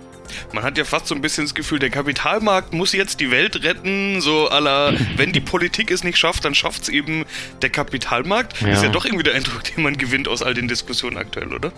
Man 0.53 0.63
hat 0.63 0.77
ja 0.77 0.85
fast 0.85 1.07
so 1.07 1.15
ein 1.15 1.21
bisschen 1.21 1.45
das 1.45 1.55
Gefühl, 1.55 1.79
der 1.79 1.89
Kapitalmarkt 1.89 2.73
muss 2.73 2.93
jetzt 2.93 3.19
die 3.19 3.31
Welt 3.31 3.63
retten, 3.63 4.21
so 4.21 4.49
aller, 4.49 4.93
wenn 5.17 5.33
die 5.33 5.41
Politik 5.41 5.91
es 5.91 6.03
nicht 6.03 6.17
schafft, 6.17 6.45
dann 6.45 6.55
schafft 6.55 6.83
es 6.83 6.89
eben 6.89 7.25
der 7.61 7.69
Kapitalmarkt. 7.69 8.61
Ja. 8.61 8.69
Ist 8.69 8.83
ja 8.83 8.89
doch 8.89 9.05
irgendwie 9.05 9.23
der 9.23 9.35
Eindruck, 9.35 9.63
den 9.63 9.83
man 9.83 9.97
gewinnt 9.97 10.27
aus 10.27 10.41
all 10.41 10.53
den 10.53 10.67
Diskussionen 10.67 11.17
aktuell, 11.17 11.53
oder? 11.53 11.71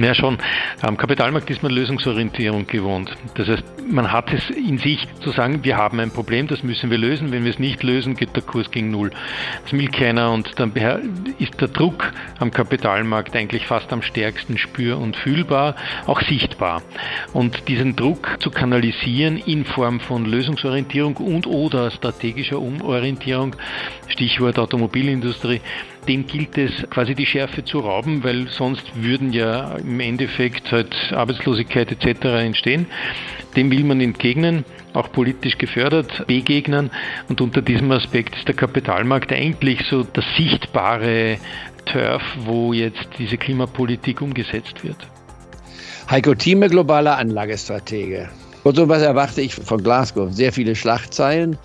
Ja, 0.00 0.14
schon. 0.14 0.38
Am 0.80 0.96
Kapitalmarkt 0.96 1.50
ist 1.50 1.64
man 1.64 1.72
Lösungsorientierung 1.72 2.68
gewohnt. 2.68 3.10
Das 3.34 3.48
heißt, 3.48 3.64
man 3.90 4.12
hat 4.12 4.32
es 4.32 4.48
in 4.50 4.78
sich 4.78 5.08
zu 5.20 5.32
sagen, 5.32 5.64
wir 5.64 5.76
haben 5.76 5.98
ein 5.98 6.12
Problem, 6.12 6.46
das 6.46 6.62
müssen 6.62 6.90
wir 6.90 6.98
lösen. 6.98 7.32
Wenn 7.32 7.42
wir 7.42 7.50
es 7.50 7.58
nicht 7.58 7.82
lösen, 7.82 8.14
geht 8.14 8.36
der 8.36 8.44
Kurs 8.44 8.70
gegen 8.70 8.92
Null. 8.92 9.10
Das 9.64 9.72
will 9.72 9.88
keiner 9.88 10.30
und 10.30 10.52
dann 10.56 10.72
ist 11.40 11.60
der 11.60 11.66
Druck 11.66 12.12
am 12.38 12.52
Kapitalmarkt 12.52 13.34
eigentlich 13.34 13.66
fast 13.66 13.92
am 13.92 14.02
stärksten 14.02 14.56
spür- 14.56 14.98
und 14.98 15.16
fühlbar, 15.16 15.74
auch 16.06 16.20
sichtbar. 16.20 16.82
Und 17.32 17.66
diesen 17.66 17.96
Druck 17.96 18.36
zu 18.38 18.50
kanalisieren 18.50 19.36
in 19.36 19.64
Form 19.64 19.98
von 19.98 20.26
Lösungsorientierung 20.26 21.16
und 21.16 21.48
oder 21.48 21.90
strategischer 21.90 22.60
Umorientierung, 22.60 23.56
Stichwort 24.06 24.60
Automobilindustrie, 24.60 25.60
dem 26.08 26.26
gilt 26.26 26.56
es 26.56 26.72
quasi 26.90 27.14
die 27.14 27.26
Schärfe 27.26 27.64
zu 27.64 27.80
rauben, 27.80 28.24
weil 28.24 28.48
sonst 28.48 28.84
würden 28.94 29.32
ja 29.32 29.76
im 29.76 30.00
Endeffekt 30.00 30.72
halt 30.72 30.94
Arbeitslosigkeit 31.12 31.92
etc. 31.92 32.24
entstehen. 32.24 32.86
Dem 33.56 33.70
will 33.70 33.84
man 33.84 34.00
entgegnen, 34.00 34.64
auch 34.94 35.12
politisch 35.12 35.58
gefördert, 35.58 36.26
begegnen 36.26 36.90
und 37.28 37.40
unter 37.40 37.62
diesem 37.62 37.90
Aspekt 37.92 38.36
ist 38.36 38.48
der 38.48 38.54
Kapitalmarkt 38.54 39.32
eigentlich 39.32 39.84
so 39.88 40.02
das 40.02 40.24
sichtbare 40.36 41.38
Turf, 41.84 42.22
wo 42.44 42.72
jetzt 42.72 43.08
diese 43.18 43.36
Klimapolitik 43.36 44.22
umgesetzt 44.22 44.82
wird. 44.84 45.06
Heiko 46.10 46.34
Thieme, 46.34 46.68
globaler 46.68 47.18
Anlagestratege. 47.18 48.30
Und 48.64 48.76
so 48.76 48.88
was 48.88 49.02
erwarte 49.02 49.42
ich 49.42 49.54
von 49.54 49.82
Glasgow? 49.82 50.32
Sehr 50.32 50.52
viele 50.52 50.74
Schlagzeilen. 50.74 51.58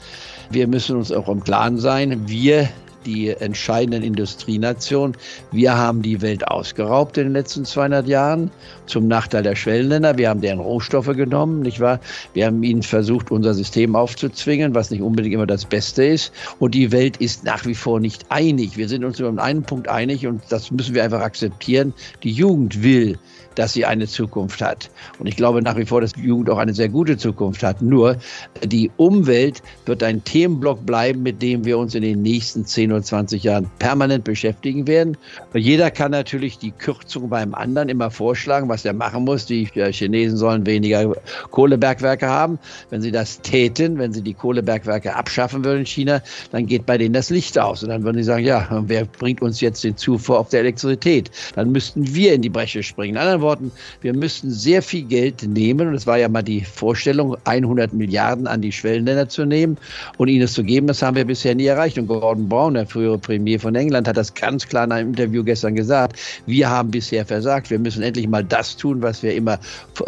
Wir 0.49 0.67
müssen 0.67 0.97
uns 0.97 1.11
auch 1.11 1.29
im 1.29 1.43
Klaren 1.43 1.77
sein, 1.77 2.27
wir 2.27 2.69
die 3.05 3.29
entscheidenden 3.29 4.03
Industrienationen. 4.03 5.15
Wir 5.51 5.77
haben 5.77 6.01
die 6.01 6.21
Welt 6.21 6.47
ausgeraubt 6.47 7.17
in 7.17 7.25
den 7.25 7.33
letzten 7.33 7.65
200 7.65 8.07
Jahren 8.07 8.51
zum 8.85 9.07
Nachteil 9.07 9.43
der 9.43 9.55
Schwellenländer. 9.55 10.17
Wir 10.17 10.29
haben 10.29 10.41
deren 10.41 10.59
Rohstoffe 10.59 11.13
genommen, 11.15 11.61
nicht 11.61 11.79
wahr? 11.79 11.99
Wir 12.33 12.45
haben 12.47 12.63
ihnen 12.63 12.83
versucht, 12.83 13.31
unser 13.31 13.53
System 13.53 13.95
aufzuzwingen, 13.95 14.75
was 14.75 14.91
nicht 14.91 15.01
unbedingt 15.01 15.35
immer 15.35 15.47
das 15.47 15.65
Beste 15.65 16.03
ist. 16.03 16.31
Und 16.59 16.75
die 16.75 16.91
Welt 16.91 17.17
ist 17.17 17.43
nach 17.43 17.65
wie 17.65 17.75
vor 17.75 17.99
nicht 17.99 18.25
einig. 18.29 18.77
Wir 18.77 18.89
sind 18.89 19.03
uns 19.03 19.19
um 19.21 19.39
einen 19.39 19.63
Punkt 19.63 19.87
einig 19.87 20.25
und 20.27 20.41
das 20.49 20.71
müssen 20.71 20.95
wir 20.95 21.03
einfach 21.03 21.21
akzeptieren. 21.21 21.93
Die 22.23 22.31
Jugend 22.31 22.83
will 22.83 23.17
dass 23.55 23.73
sie 23.73 23.85
eine 23.85 24.07
Zukunft 24.07 24.61
hat. 24.61 24.89
Und 25.19 25.27
ich 25.27 25.35
glaube 25.35 25.61
nach 25.61 25.77
wie 25.77 25.85
vor, 25.85 26.01
dass 26.01 26.13
die 26.13 26.21
Jugend 26.21 26.49
auch 26.49 26.57
eine 26.57 26.73
sehr 26.73 26.89
gute 26.89 27.17
Zukunft 27.17 27.63
hat. 27.63 27.81
Nur 27.81 28.17
die 28.63 28.91
Umwelt 28.97 29.61
wird 29.85 30.03
ein 30.03 30.23
Themenblock 30.23 30.85
bleiben, 30.85 31.23
mit 31.23 31.41
dem 31.41 31.65
wir 31.65 31.77
uns 31.77 31.95
in 31.95 32.01
den 32.01 32.21
nächsten 32.21 32.65
10 32.65 32.91
oder 32.91 33.01
20 33.01 33.43
Jahren 33.43 33.69
permanent 33.79 34.23
beschäftigen 34.23 34.87
werden. 34.87 35.17
Jeder 35.53 35.91
kann 35.91 36.11
natürlich 36.11 36.57
die 36.57 36.71
Kürzung 36.71 37.29
beim 37.29 37.53
anderen 37.53 37.89
immer 37.89 38.09
vorschlagen, 38.11 38.69
was 38.69 38.85
er 38.85 38.93
machen 38.93 39.23
muss. 39.25 39.45
Die 39.45 39.65
Chinesen 39.65 40.37
sollen 40.37 40.65
weniger 40.65 41.13
Kohlebergwerke 41.51 42.27
haben. 42.27 42.59
Wenn 42.89 43.01
sie 43.01 43.11
das 43.11 43.41
täten, 43.41 43.97
wenn 43.97 44.13
sie 44.13 44.21
die 44.21 44.33
Kohlebergwerke 44.33 45.15
abschaffen 45.15 45.63
würden 45.63 45.79
in 45.79 45.85
China, 45.85 46.21
dann 46.51 46.65
geht 46.65 46.85
bei 46.85 46.97
denen 46.97 47.13
das 47.13 47.29
Licht 47.29 47.57
aus. 47.59 47.83
Und 47.83 47.89
dann 47.89 48.03
würden 48.03 48.17
sie 48.17 48.23
sagen, 48.23 48.43
ja, 48.43 48.67
wer 48.87 49.05
bringt 49.05 49.41
uns 49.41 49.61
jetzt 49.61 49.83
den 49.83 49.97
Zufuhr 49.97 50.39
auf 50.39 50.49
der 50.49 50.61
Elektrizität? 50.61 51.31
Dann 51.55 51.71
müssten 51.71 52.13
wir 52.13 52.33
in 52.33 52.41
die 52.41 52.49
Bresche 52.49 52.83
springen. 52.83 53.15
In 53.15 53.21
anderen 53.21 53.41
Worten, 53.43 53.71
wir 54.01 54.13
müssten 54.13 54.49
sehr 54.49 54.81
viel 54.81 55.03
Geld 55.03 55.43
nehmen, 55.43 55.89
und 55.89 55.93
es 55.93 56.07
war 56.07 56.17
ja 56.17 56.27
mal 56.27 56.41
die 56.41 56.61
Vorstellung, 56.61 57.37
100 57.43 57.93
Milliarden 57.93 58.47
an 58.47 58.61
die 58.61 58.71
Schwellenländer 58.71 59.29
zu 59.29 59.45
nehmen 59.45 59.77
und 60.17 60.29
ihnen 60.29 60.43
es 60.43 60.53
zu 60.53 60.63
geben. 60.63 60.87
Das 60.87 61.03
haben 61.03 61.15
wir 61.15 61.25
bisher 61.25 61.53
nie 61.53 61.67
erreicht. 61.67 61.97
Und 61.99 62.07
Gordon 62.07 62.49
Brown, 62.49 62.73
der 62.73 62.87
frühere 62.87 63.19
Premier 63.19 63.59
von 63.59 63.75
England, 63.75 64.07
hat 64.07 64.17
das 64.17 64.33
ganz 64.33 64.67
klar 64.67 64.85
in 64.85 64.91
einem 64.91 65.09
Interview 65.09 65.43
gestern 65.43 65.75
gesagt. 65.75 66.17
Wir 66.47 66.69
haben 66.69 66.89
bisher 66.89 67.25
versagt. 67.25 67.69
Wir 67.69 67.79
müssen 67.79 68.01
endlich 68.01 68.27
mal 68.27 68.43
das 68.43 68.77
tun, 68.77 69.01
was 69.01 69.21
wir 69.21 69.35
immer 69.35 69.59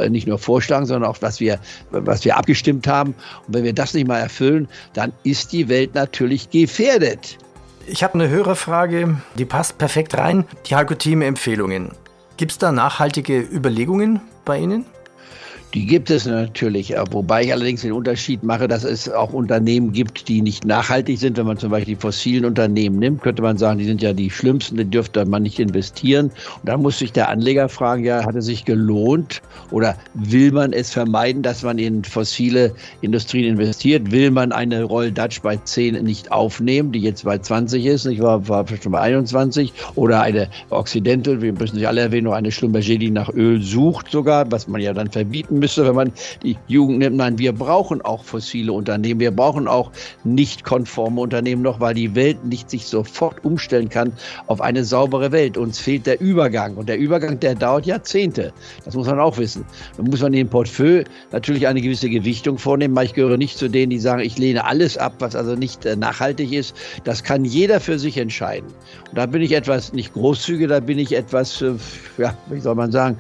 nicht 0.10 0.28
nur 0.28 0.40
vorschlagen, 0.40 0.86
sondern 0.86 1.10
auch 1.10 1.18
was 1.22 1.40
wir, 1.40 1.60
was 1.92 2.26
wir 2.26 2.38
abgestimmt 2.38 2.88
haben. 2.88 3.14
Und 3.48 3.54
wenn 3.54 3.64
wir 3.64 3.74
das 3.74 3.94
nicht 3.94 4.08
mal 4.08 4.20
erfüllen, 4.20 4.68
dann 4.94 5.12
ist 5.24 5.52
die 5.52 5.70
Welt 5.70 5.94
natürlich 5.94 6.50
gefährdet. 6.50 7.38
Ich 7.88 8.04
habe 8.04 8.16
eine 8.16 8.30
höhere 8.30 8.56
Frage, 8.56 9.22
die 9.38 9.46
passt 9.46 9.78
perfekt 9.78 10.18
rein. 10.18 10.46
Die 10.68 10.76
Hago-Team-Empfehlungen. 10.76 11.92
Gibt 12.38 12.52
es 12.52 12.58
da 12.58 12.72
nachhaltige 12.74 13.40
Überlegungen 13.40 14.20
bei 14.44 14.60
Ihnen? 14.60 14.86
Die 15.76 15.86
gibt 15.86 16.10
es 16.10 16.26
natürlich, 16.26 16.94
wobei 17.12 17.44
ich 17.44 17.52
allerdings 17.52 17.82
den 17.82 17.92
Unterschied 17.92 18.44
mache, 18.44 18.66
dass 18.66 18.86
es 18.86 19.10
auch 19.12 19.34
Unternehmen 19.34 19.92
gibt, 19.92 20.30
die 20.30 20.42
nicht 20.42 20.64
nachhaltig 20.64 21.20
sind. 21.20 21.36
Wenn 21.36 21.46
man 21.46 21.58
zum 21.58 21.70
Beispiel 21.70 21.96
die 21.96 22.02
fossilen 22.02 22.46
Unternehmen 22.46 22.98
nimmt, 22.98 23.22
könnte 23.22 23.42
man 23.42 23.58
sagen, 23.58 23.78
die 23.80 23.84
sind 23.84 24.02
ja 24.02 24.14
die 24.14 24.30
schlimmsten, 24.30 24.78
die 24.78 24.86
dürfte 24.86 25.26
man 25.26 25.44
nicht 25.44 25.60
investieren. 25.60 26.28
Und 26.28 26.70
dann 26.70 26.82
muss 26.82 27.00
sich 27.00 27.12
der 27.12 27.28
Anleger 27.28 27.68
fragen, 27.68 28.06
ja, 28.06 28.24
hat 28.24 28.36
es 28.36 28.46
sich 28.46 28.64
gelohnt 28.64 29.42
oder 29.70 29.98
will 30.14 30.54
man 30.54 30.72
es 30.72 30.94
vermeiden, 30.94 31.42
dass 31.42 31.62
man 31.62 31.78
in 31.78 32.06
fossile 32.06 32.74
Industrien 33.02 33.44
investiert? 33.44 34.12
Will 34.12 34.32
man 34.32 34.54
eine 34.54 34.82
Roll 34.82 35.12
Dutch 35.12 35.42
bei 35.42 35.58
10 35.58 36.02
nicht 36.06 36.32
aufnehmen, 36.32 36.94
die 36.94 37.00
jetzt 37.00 37.26
bei 37.26 37.38
20 37.38 37.86
ist, 37.86 38.06
ich 38.06 38.22
war, 38.22 38.48
war 38.48 38.66
schon 38.82 38.94
bei 38.94 39.02
21 39.02 39.74
oder 39.96 40.22
eine 40.22 40.48
Occidental, 40.70 41.42
wir 41.42 41.52
müssen 41.52 41.76
sich 41.76 41.86
alle 41.86 42.00
erwähnen, 42.00 42.28
noch 42.28 42.34
eine 42.34 42.54
Schlumberger, 42.54 42.98
die 42.98 43.12
nach 43.12 43.28
Öl 43.34 43.62
sucht 43.62 44.10
sogar, 44.10 44.50
was 44.50 44.70
man 44.70 44.80
ja 44.80 44.94
dann 44.94 45.12
verbieten 45.12 45.60
müsste 45.60 45.65
müsste, 45.66 45.84
wenn 45.88 45.96
man 45.96 46.12
die 46.44 46.56
Jugend 46.68 47.00
nimmt. 47.00 47.18
Nein, 47.18 47.40
wir 47.40 47.52
brauchen 47.52 48.00
auch 48.04 48.24
fossile 48.24 48.72
Unternehmen. 48.72 49.20
Wir 49.20 49.32
brauchen 49.32 49.68
auch 49.68 49.92
nicht 50.24 50.64
konforme 50.64 51.22
Unternehmen 51.22 51.64
noch, 51.64 51.80
weil 51.80 51.96
die 51.96 52.14
Welt 52.14 52.46
nicht 52.46 52.70
sich 52.70 52.86
sofort 52.86 53.44
umstellen 53.44 53.90
kann 53.90 54.14
auf 54.46 54.62
eine 54.62 54.84
saubere 54.84 55.32
Welt. 55.32 55.58
Uns 55.58 55.80
fehlt 55.80 56.06
der 56.06 56.22
Übergang. 56.22 56.76
Und 56.76 56.88
der 56.88 57.00
Übergang, 57.00 57.40
der 57.40 57.56
dauert 57.56 57.88
Jahrzehnte. 57.88 58.54
Das 58.84 58.94
muss 58.94 59.08
man 59.08 59.20
auch 59.20 59.40
wissen. 59.40 59.66
Dann 59.98 60.06
muss 60.06 60.22
man 60.22 60.34
dem 60.34 60.48
Portfolio 60.48 61.04
natürlich 61.32 61.66
eine 61.66 61.82
gewisse 61.82 62.10
Gewichtung 62.12 62.60
vornehmen. 62.60 62.96
Ich 63.02 63.14
gehöre 63.14 63.38
nicht 63.38 63.58
zu 63.58 63.68
denen, 63.68 63.90
die 63.90 64.00
sagen, 64.00 64.22
ich 64.22 64.38
lehne 64.38 64.66
alles 64.66 65.00
ab, 65.00 65.16
was 65.18 65.36
also 65.36 65.56
nicht 65.56 65.84
äh, 65.86 65.96
nachhaltig 65.96 66.54
ist. 66.54 66.76
Das 67.06 67.24
kann 67.24 67.44
jeder 67.44 67.80
für 67.80 67.98
sich 67.98 68.18
entscheiden. 68.18 68.68
Und 69.10 69.18
da 69.18 69.26
bin 69.26 69.42
ich 69.42 69.52
etwas 69.52 69.94
nicht 69.94 70.14
großzügig, 70.14 70.68
da 70.68 70.80
bin 70.80 71.00
ich 71.00 71.16
etwas, 71.16 71.62
äh, 71.64 71.74
ja, 72.20 72.38
wie 72.52 72.60
soll 72.60 72.76
man 72.76 72.92
sagen, 72.92 73.18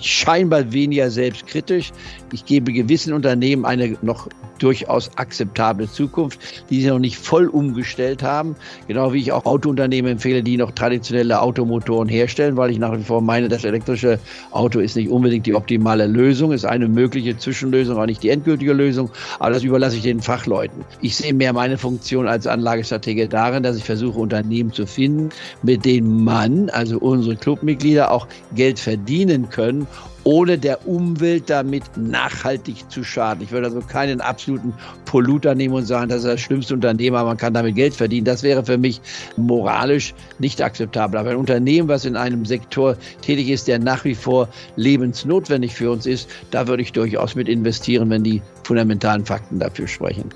scheinbar 0.00 0.70
weniger 0.72 1.10
selbstkritisch 1.10 1.79
realistisch. 1.80 1.92
Ich 2.32 2.44
gebe 2.44 2.72
gewissen 2.72 3.12
Unternehmen 3.12 3.64
eine 3.64 3.96
noch 4.02 4.28
durchaus 4.58 5.10
akzeptable 5.16 5.90
Zukunft, 5.90 6.38
die 6.68 6.82
sie 6.82 6.88
noch 6.88 6.98
nicht 6.98 7.16
voll 7.16 7.46
umgestellt 7.46 8.22
haben. 8.22 8.54
Genau 8.88 9.12
wie 9.12 9.18
ich 9.18 9.32
auch 9.32 9.46
Autounternehmen 9.46 10.12
empfehle, 10.12 10.42
die 10.42 10.56
noch 10.56 10.70
traditionelle 10.72 11.40
Automotoren 11.40 12.08
herstellen, 12.08 12.56
weil 12.56 12.70
ich 12.70 12.78
nach 12.78 12.96
wie 12.96 13.02
vor 13.02 13.22
meine, 13.22 13.48
das 13.48 13.64
elektrische 13.64 14.18
Auto 14.50 14.80
ist 14.80 14.96
nicht 14.96 15.08
unbedingt 15.08 15.46
die 15.46 15.54
optimale 15.54 16.06
Lösung, 16.06 16.52
ist 16.52 16.64
eine 16.64 16.88
mögliche 16.88 17.36
Zwischenlösung, 17.36 17.96
auch 17.96 18.06
nicht 18.06 18.22
die 18.22 18.28
endgültige 18.28 18.72
Lösung. 18.72 19.10
Aber 19.38 19.54
das 19.54 19.62
überlasse 19.62 19.96
ich 19.96 20.02
den 20.02 20.20
Fachleuten. 20.20 20.84
Ich 21.00 21.16
sehe 21.16 21.32
mehr 21.32 21.52
meine 21.52 21.78
Funktion 21.78 22.28
als 22.28 22.46
Anlagestratege 22.46 23.28
darin, 23.28 23.62
dass 23.62 23.76
ich 23.76 23.84
versuche, 23.84 24.18
Unternehmen 24.18 24.72
zu 24.72 24.86
finden, 24.86 25.30
mit 25.62 25.84
denen 25.84 26.22
man, 26.22 26.68
also 26.70 26.98
unsere 26.98 27.36
Clubmitglieder, 27.36 28.10
auch 28.10 28.26
Geld 28.54 28.78
verdienen 28.78 29.48
können, 29.48 29.86
ohne 30.24 30.58
der 30.58 30.86
Umwelt 30.86 31.48
damit 31.48 31.84
nachhaltig 31.96 32.90
zu 32.90 33.04
schaden. 33.04 33.42
Ich 33.42 33.50
würde 33.50 33.66
also 33.68 33.80
keinen 33.80 34.20
absoluten 34.20 34.74
Polluter 35.04 35.54
nehmen 35.54 35.74
und 35.74 35.86
sagen, 35.86 36.08
das 36.08 36.18
ist 36.18 36.26
das 36.26 36.40
schlimmste 36.40 36.74
Unternehmer, 36.74 37.24
man 37.24 37.36
kann 37.36 37.54
damit 37.54 37.74
Geld 37.74 37.94
verdienen. 37.94 38.24
Das 38.24 38.42
wäre 38.42 38.64
für 38.64 38.78
mich 38.78 39.00
moralisch 39.36 40.14
nicht 40.38 40.62
akzeptabel. 40.62 41.18
Aber 41.18 41.30
ein 41.30 41.36
Unternehmen, 41.36 41.88
was 41.88 42.04
in 42.04 42.16
einem 42.16 42.44
Sektor 42.44 42.96
tätig 43.22 43.48
ist, 43.48 43.68
der 43.68 43.78
nach 43.78 44.04
wie 44.04 44.14
vor 44.14 44.48
lebensnotwendig 44.76 45.74
für 45.74 45.90
uns 45.90 46.06
ist, 46.06 46.28
da 46.50 46.66
würde 46.68 46.82
ich 46.82 46.92
durchaus 46.92 47.34
mit 47.34 47.48
investieren, 47.48 48.10
wenn 48.10 48.22
die 48.22 48.42
fundamentalen 48.64 49.24
Fakten 49.24 49.58
dafür 49.58 49.88
sprechen. 49.88 50.30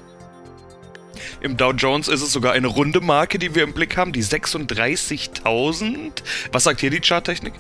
Im 1.41 1.57
Dow 1.57 1.73
Jones 1.73 2.09
ist 2.09 2.23
es 2.23 2.33
sogar 2.33 2.53
eine 2.53 2.67
runde 2.69 3.01
Marke, 3.01 3.39
die 3.39 3.55
wir 3.55 3.65
im 3.65 3.73
Blick 3.73 3.97
haben, 3.97 4.13
die 4.13 4.25
36.000. 4.25 6.13
Was 6.53 6.65
sagt 6.65 6.81
hier 6.81 6.91
die 6.91 7.01
Charttechnik? 7.01 7.53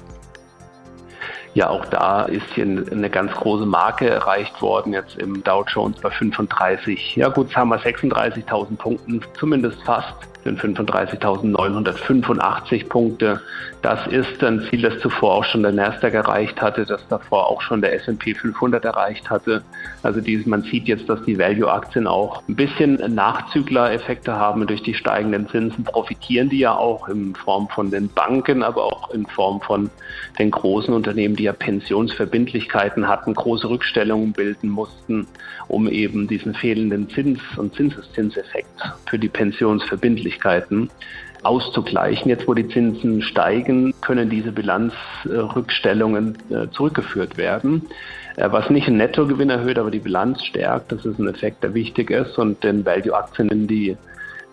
Ja, 1.55 1.71
auch 1.71 1.85
da 1.87 2.25
ist 2.25 2.47
hier 2.55 2.65
eine 2.65 3.09
ganz 3.09 3.33
große 3.33 3.65
Marke 3.65 4.11
erreicht 4.11 4.61
worden, 4.61 4.93
jetzt 4.93 5.17
im 5.19 5.43
Dow 5.45 5.65
Jones 5.65 6.01
bei 6.01 6.11
35. 6.11 7.15
Ja 7.15 7.29
gut, 7.29 7.47
jetzt 7.47 7.57
haben 7.57 7.69
wir 7.69 7.79
36.000 7.79 8.77
Punkten, 8.77 9.21
zumindest 9.39 9.81
fast 9.85 10.15
sind 10.45 10.61
35.985 10.61 12.89
Punkte. 12.89 13.41
Das 13.83 14.07
ist 14.07 14.45
ein 14.45 14.65
Ziel, 14.69 14.83
das 14.83 15.01
zuvor 15.01 15.35
auch 15.35 15.45
schon 15.45 15.63
der 15.63 15.73
Nasdaq 15.73 16.15
erreicht 16.15 16.63
hatte, 16.63 16.87
das 16.87 17.07
davor 17.09 17.51
auch 17.51 17.61
schon 17.63 17.81
der 17.81 17.95
S&P 17.95 18.35
500 18.35 18.85
erreicht 18.85 19.31
hatte. 19.31 19.63
Also 20.03 20.21
dieses, 20.21 20.45
man 20.47 20.63
sieht 20.63 20.87
jetzt, 20.87 21.09
dass 21.09 21.23
die 21.25 21.39
Value-Aktien 21.39 22.07
auch 22.07 22.43
ein 22.49 22.57
bisschen 22.57 22.97
Nachzügler-Effekte 23.15 24.37
haben. 24.37 24.67
Durch 24.67 24.83
die 24.83 24.95
steigenden 24.95 25.49
Zinsen 25.49 25.85
profitieren 25.85 26.51
die 26.51 26.59
ja 26.59 26.75
auch 26.75 27.09
in 27.09 27.35
Form 27.35 27.69
von 27.69 27.91
den 27.91 28.09
Banken, 28.09 28.63
aber 28.63 28.85
auch 28.85 29.11
in 29.11 29.27
Form 29.27 29.63
von 29.63 29.91
den 30.39 30.51
großen 30.51 30.93
Unternehmen, 30.93 31.37
die 31.37 31.45
ja 31.45 31.53
Pensionsverbindlichkeiten 31.53 33.09
hatten, 33.09 33.35
große 33.35 33.69
Rückstellungen 33.69 34.33
bilden 34.33 34.69
mussten, 34.69 35.27
um 35.69 35.89
eben 35.89 36.27
diesen 36.29 36.55
fehlenden 36.55 37.09
Zins- 37.11 37.41
und 37.57 37.75
Zinseszinseffekt 37.75 38.95
für 39.07 39.19
die 39.19 39.29
Pensionsverbindlichkeiten 39.29 40.34
Möglichkeiten 40.35 40.91
auszugleichen. 41.43 42.31
Jetzt, 42.31 42.49
wo 42.49 42.55
die 42.55 42.69
Zinsen 42.69 43.23
steigen, 43.23 43.95
können 44.01 44.31
diese 44.31 44.53
Bilanzrückstellungen 44.53 46.39
äh, 46.51 46.69
zurückgeführt 46.71 47.37
werden. 47.37 47.83
Äh, 48.37 48.51
was 48.51 48.71
nicht 48.71 48.87
den 48.87 48.97
Nettogewinn 48.97 49.51
erhöht, 49.51 49.79
aber 49.79 49.91
die 49.91 49.99
Bilanz 49.99 50.43
stärkt. 50.45 50.93
Das 50.93 51.05
ist 51.05 51.19
ein 51.19 51.29
Effekt, 51.29 51.63
der 51.63 51.75
wichtig 51.75 52.11
ist 52.11 52.39
und 52.39 52.65
den 52.65 52.85
Value-Aktien 52.87 53.67
die 53.67 53.97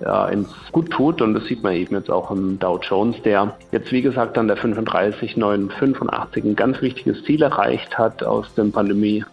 ja, 0.01 0.27
ins 0.27 0.49
gut 0.71 0.89
tut. 0.89 1.21
Und 1.21 1.33
das 1.33 1.45
sieht 1.45 1.63
man 1.63 1.73
eben 1.73 1.95
jetzt 1.95 2.11
auch 2.11 2.29
im 2.29 2.59
Dow 2.59 2.77
Jones, 2.81 3.15
der 3.23 3.55
jetzt, 3.71 3.91
wie 3.91 4.01
gesagt, 4.01 4.37
an 4.37 4.47
der 4.47 4.57
35,985 4.57 6.43
ein 6.43 6.55
ganz 6.55 6.81
wichtiges 6.81 7.23
Ziel 7.23 7.41
erreicht 7.41 7.97
hat 7.97 8.23
aus 8.23 8.53
dem 8.55 8.71
Pandemie 8.73 9.23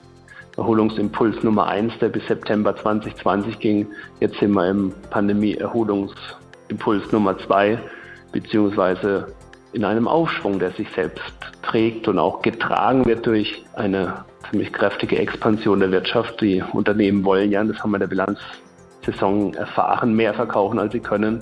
Erholungsimpuls 0.59 1.43
Nummer 1.45 1.69
1, 1.69 1.99
der 2.01 2.09
bis 2.09 2.27
September 2.27 2.75
2020 2.75 3.61
ging. 3.61 3.87
Jetzt 4.19 4.41
sind 4.41 4.53
wir 4.53 4.69
im 4.69 4.93
Pandemie-Erholungsimpuls 5.11 7.13
Nummer 7.13 7.39
2. 7.39 7.79
beziehungsweise 8.33 9.29
in 9.73 9.85
einem 9.85 10.09
Aufschwung, 10.09 10.59
der 10.59 10.73
sich 10.73 10.91
selbst 10.91 11.33
trägt 11.63 12.09
und 12.09 12.19
auch 12.19 12.43
getragen 12.43 13.07
wird 13.07 13.25
durch 13.25 13.65
eine 13.75 14.25
ziemlich 14.51 14.73
kräftige 14.73 15.19
Expansion 15.19 15.79
der 15.79 15.93
Wirtschaft. 15.93 16.41
Die 16.41 16.63
Unternehmen 16.73 17.25
wollen 17.25 17.53
ja, 17.53 17.63
das 17.63 17.81
haben 17.83 17.93
wir 17.93 17.97
in 17.97 18.01
der 18.01 18.09
Bilanzsaison 18.09 19.55
erfahren, 19.55 20.15
mehr 20.15 20.35
verkaufen, 20.35 20.81
als 20.81 20.93
sie 20.93 21.01
können. 21.01 21.41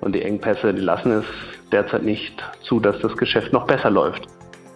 Und 0.00 0.14
die 0.14 0.22
Engpässe, 0.22 0.74
die 0.74 0.80
lassen 0.80 1.12
es 1.12 1.24
derzeit 1.70 2.02
nicht 2.02 2.42
zu, 2.62 2.80
dass 2.80 2.98
das 3.00 3.16
Geschäft 3.16 3.52
noch 3.52 3.66
besser 3.66 3.90
läuft. 3.90 4.26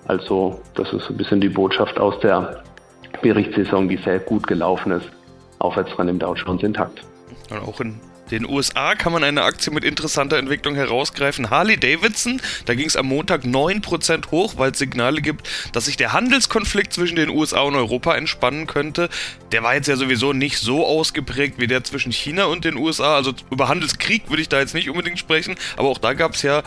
Also 0.07 0.61
das 0.75 0.93
ist 0.93 1.11
ein 1.11 1.17
bisschen 1.17 1.41
die 1.41 1.49
Botschaft 1.49 1.99
aus 1.99 2.19
der 2.21 2.63
Berichtssaison, 3.23 3.89
die 3.89 3.97
sehr 3.97 4.19
gut 4.19 4.47
gelaufen 4.47 4.93
ist. 4.93 5.09
Aufwärtstrend 5.59 6.11
im 6.11 6.19
Dow 6.19 6.35
Jones 6.35 6.63
intakt. 6.63 7.05
Und 7.51 7.59
auch 7.61 7.81
in 7.81 8.01
den 8.31 8.49
USA 8.49 8.95
kann 8.95 9.13
man 9.13 9.25
eine 9.25 9.43
Aktie 9.43 9.73
mit 9.73 9.85
interessanter 9.85 10.39
Entwicklung 10.39 10.75
herausgreifen. 10.75 11.51
Harley 11.51 11.77
Davidson, 11.77 12.41
da 12.65 12.75
ging 12.75 12.87
es 12.87 12.97
am 12.97 13.07
Montag 13.07 13.45
9% 13.45 14.31
hoch, 14.31 14.55
weil 14.57 14.71
es 14.71 14.79
Signale 14.79 15.21
gibt, 15.21 15.49
dass 15.73 15.85
sich 15.85 15.97
der 15.97 16.13
Handelskonflikt 16.13 16.93
zwischen 16.93 17.17
den 17.17 17.29
USA 17.29 17.61
und 17.61 17.75
Europa 17.75 18.17
entspannen 18.17 18.67
könnte. 18.67 19.09
Der 19.53 19.63
war 19.63 19.75
jetzt 19.75 19.87
ja 19.87 19.97
sowieso 19.97 20.33
nicht 20.33 20.59
so 20.59 20.87
ausgeprägt 20.87 21.61
wie 21.61 21.67
der 21.67 21.85
zwischen 21.85 22.11
China 22.11 22.47
und 22.47 22.65
den 22.65 22.77
USA. 22.77 23.17
Also 23.17 23.33
über 23.51 23.69
Handelskrieg 23.69 24.31
würde 24.31 24.43
ich 24.43 24.49
da 24.49 24.61
jetzt 24.61 24.75
nicht 24.75 24.89
unbedingt 24.89 25.19
sprechen, 25.19 25.55
aber 25.77 25.89
auch 25.89 25.99
da 25.99 26.15
gab 26.15 26.35
es 26.35 26.43
ja 26.43 26.63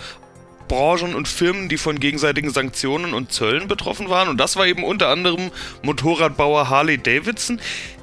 Branchen 0.68 1.16
und 1.16 1.28
Firmen, 1.28 1.70
die 1.70 1.78
von 1.78 2.00
gegenseitigen 2.00 2.50
Sanktionen 2.50 3.14
und 3.14 3.32
Zöllen 3.32 3.68
betroffen 3.68 4.10
waren. 4.10 4.30
Und 4.30 4.40
das 4.40 4.56
war 4.56 4.66
eben 4.66 4.84
unter 4.84 5.10
anderem 5.10 5.52
Motorradbauer 5.84 6.70
Harley 6.70 6.98
Davidson. 6.98 7.60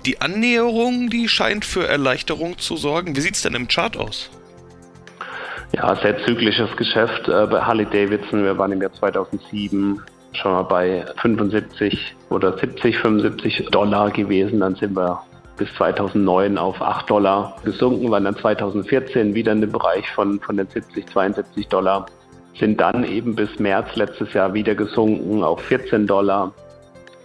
Die 0.06 0.20
Annäherung, 0.20 1.10
die 1.10 1.28
scheint 1.28 1.64
für 1.64 1.86
Erleichterung 1.86 2.58
zu 2.58 2.76
sorgen. 2.76 3.16
Wie 3.16 3.20
sieht 3.20 3.34
es 3.34 3.42
denn 3.42 3.54
im 3.54 3.68
Chart 3.68 3.96
aus? 3.96 4.30
Ja, 5.74 5.96
sehr 5.96 6.22
zyklisches 6.24 6.76
Geschäft 6.76 7.28
äh, 7.28 7.46
bei 7.46 7.60
Harley 7.60 7.86
Davidson. 7.86 8.44
Wir 8.44 8.58
waren 8.58 8.72
im 8.72 8.82
Jahr 8.82 8.92
2007 8.92 10.02
schon 10.32 10.52
mal 10.52 10.62
bei 10.62 11.04
75 11.20 12.14
oder 12.30 12.58
70, 12.58 12.98
75 12.98 13.68
Dollar 13.70 14.10
gewesen. 14.10 14.60
Dann 14.60 14.74
sind 14.74 14.94
wir 14.94 15.22
bis 15.56 15.72
2009 15.74 16.58
auf 16.58 16.80
8 16.80 17.08
Dollar 17.08 17.56
gesunken, 17.64 18.10
waren 18.10 18.24
dann 18.24 18.36
2014 18.36 19.34
wieder 19.34 19.52
in 19.52 19.60
dem 19.60 19.72
Bereich 19.72 20.08
von, 20.10 20.40
von 20.40 20.56
den 20.56 20.66
70, 20.66 21.06
72 21.06 21.68
Dollar 21.68 22.06
sind 22.58 22.80
dann 22.80 23.04
eben 23.04 23.34
bis 23.34 23.58
März 23.58 23.96
letztes 23.96 24.32
Jahr 24.32 24.54
wieder 24.54 24.74
gesunken 24.74 25.42
auf 25.42 25.60
14 25.62 26.06
Dollar, 26.06 26.52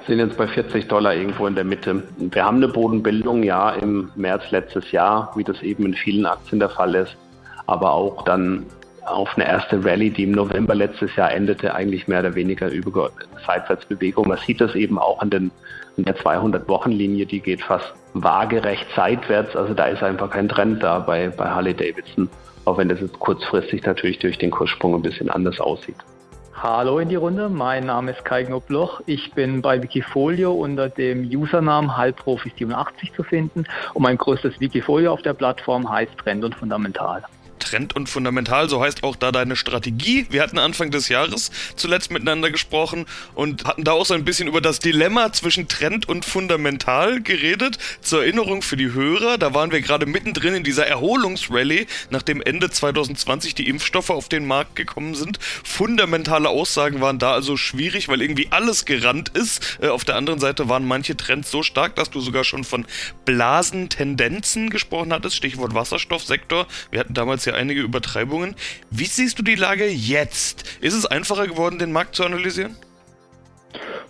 sind 0.07 0.19
jetzt 0.19 0.37
bei 0.37 0.47
40 0.47 0.87
Dollar 0.87 1.13
irgendwo 1.13 1.47
in 1.47 1.55
der 1.55 1.65
Mitte. 1.65 2.03
Wir 2.17 2.45
haben 2.45 2.57
eine 2.57 2.69
Bodenbildung, 2.69 3.43
ja, 3.43 3.71
im 3.71 4.09
März 4.15 4.51
letztes 4.51 4.91
Jahr, 4.91 5.31
wie 5.35 5.43
das 5.43 5.61
eben 5.61 5.85
in 5.85 5.93
vielen 5.93 6.25
Aktien 6.25 6.59
der 6.59 6.69
Fall 6.69 6.95
ist, 6.95 7.17
aber 7.65 7.91
auch 7.91 8.23
dann 8.23 8.65
auf 9.05 9.35
eine 9.35 9.47
erste 9.47 9.83
Rallye, 9.83 10.09
die 10.09 10.23
im 10.23 10.31
November 10.31 10.75
letztes 10.75 11.15
Jahr 11.15 11.31
endete, 11.31 11.73
eigentlich 11.73 12.07
mehr 12.07 12.19
oder 12.19 12.35
weniger 12.35 12.69
über 12.69 13.09
Seitwärtsbewegung. 13.45 14.27
Man 14.27 14.37
sieht 14.45 14.59
das 14.59 14.75
eben 14.75 14.99
auch 14.99 15.19
an, 15.21 15.29
den, 15.29 15.51
an 15.97 16.05
der 16.05 16.17
200-Wochen-Linie, 16.17 17.25
die 17.25 17.39
geht 17.39 17.61
fast 17.61 17.93
waagerecht 18.13 18.85
seitwärts. 18.95 19.55
Also 19.55 19.73
da 19.73 19.85
ist 19.85 20.03
einfach 20.03 20.29
kein 20.29 20.49
Trend 20.49 20.83
da 20.83 20.99
bei, 20.99 21.29
bei 21.29 21.49
Harley 21.49 21.73
Davidson 21.73 22.29
auch 22.67 22.77
wenn 22.77 22.89
das 22.89 22.99
jetzt 22.99 23.17
kurzfristig 23.19 23.83
natürlich 23.83 24.19
durch 24.19 24.37
den 24.37 24.51
Kurssprung 24.51 24.93
ein 24.93 25.01
bisschen 25.01 25.29
anders 25.29 25.59
aussieht. 25.59 25.95
Hallo 26.53 26.99
in 26.99 27.07
die 27.07 27.15
Runde, 27.15 27.49
mein 27.49 27.85
Name 27.85 28.11
ist 28.11 28.25
Kai 28.25 28.43
Knobloch. 28.43 29.01
Ich 29.05 29.31
bin 29.33 29.61
bei 29.61 29.81
Wikifolio 29.81 30.51
unter 30.51 30.89
dem 30.89 31.23
Usernamen 31.23 31.91
Halbprofi87 31.91 33.13
zu 33.15 33.23
finden 33.23 33.65
und 33.93 34.01
mein 34.01 34.17
größtes 34.17 34.59
Wikifolio 34.59 35.13
auf 35.13 35.21
der 35.21 35.33
Plattform 35.33 35.89
heißt 35.89 36.17
Trend 36.17 36.43
und 36.43 36.55
Fundamental. 36.55 37.23
Trend 37.59 37.95
und 37.95 38.09
fundamental, 38.09 38.69
so 38.69 38.81
heißt 38.81 39.03
auch 39.03 39.15
da 39.15 39.31
deine 39.31 39.55
Strategie. 39.55 40.27
Wir 40.29 40.41
hatten 40.41 40.57
Anfang 40.57 40.91
des 40.91 41.09
Jahres 41.09 41.51
zuletzt 41.75 42.11
miteinander 42.11 42.51
gesprochen 42.51 43.05
und 43.35 43.65
hatten 43.65 43.83
da 43.83 43.93
auch 43.93 44.05
so 44.05 44.13
ein 44.13 44.25
bisschen 44.25 44.47
über 44.47 44.61
das 44.61 44.79
Dilemma 44.79 45.31
zwischen 45.33 45.67
Trend 45.67 46.07
und 46.07 46.25
fundamental 46.25 47.21
geredet. 47.21 47.77
Zur 48.01 48.23
Erinnerung 48.23 48.61
für 48.61 48.77
die 48.77 48.93
Hörer, 48.93 49.37
da 49.37 49.53
waren 49.53 49.71
wir 49.71 49.81
gerade 49.81 50.05
mittendrin 50.05 50.53
in 50.53 50.63
dieser 50.63 50.87
Erholungsrallye, 50.87 51.87
nachdem 52.09 52.41
Ende 52.41 52.69
2020 52.69 53.55
die 53.55 53.67
Impfstoffe 53.67 54.09
auf 54.09 54.29
den 54.29 54.45
Markt 54.45 54.75
gekommen 54.75 55.15
sind. 55.15 55.39
Fundamentale 55.63 56.49
Aussagen 56.49 57.01
waren 57.01 57.19
da 57.19 57.33
also 57.33 57.57
schwierig, 57.57 58.07
weil 58.07 58.21
irgendwie 58.21 58.47
alles 58.51 58.85
gerannt 58.85 59.29
ist. 59.29 59.79
Äh, 59.81 59.87
auf 59.87 60.05
der 60.05 60.15
anderen 60.15 60.39
Seite 60.39 60.69
waren 60.69 60.85
manche 60.85 61.17
Trends 61.17 61.51
so 61.51 61.63
stark, 61.63 61.95
dass 61.95 62.09
du 62.09 62.19
sogar 62.19 62.43
schon 62.43 62.63
von 62.63 62.85
Blasentendenzen 63.25 64.69
gesprochen 64.69 65.13
hattest, 65.13 65.35
Stichwort 65.35 65.73
Wasserstoffsektor. 65.73 66.67
Wir 66.91 66.99
hatten 66.99 67.13
damals 67.13 67.45
ja 67.47 67.53
einige 67.53 67.81
Übertreibungen. 67.81 68.55
Wie 68.91 69.05
siehst 69.05 69.39
du 69.39 69.43
die 69.43 69.55
Lage 69.55 69.87
jetzt? 69.87 70.65
Ist 70.81 70.93
es 70.93 71.05
einfacher 71.05 71.47
geworden, 71.47 71.79
den 71.79 71.91
Markt 71.91 72.15
zu 72.15 72.23
analysieren? 72.23 72.75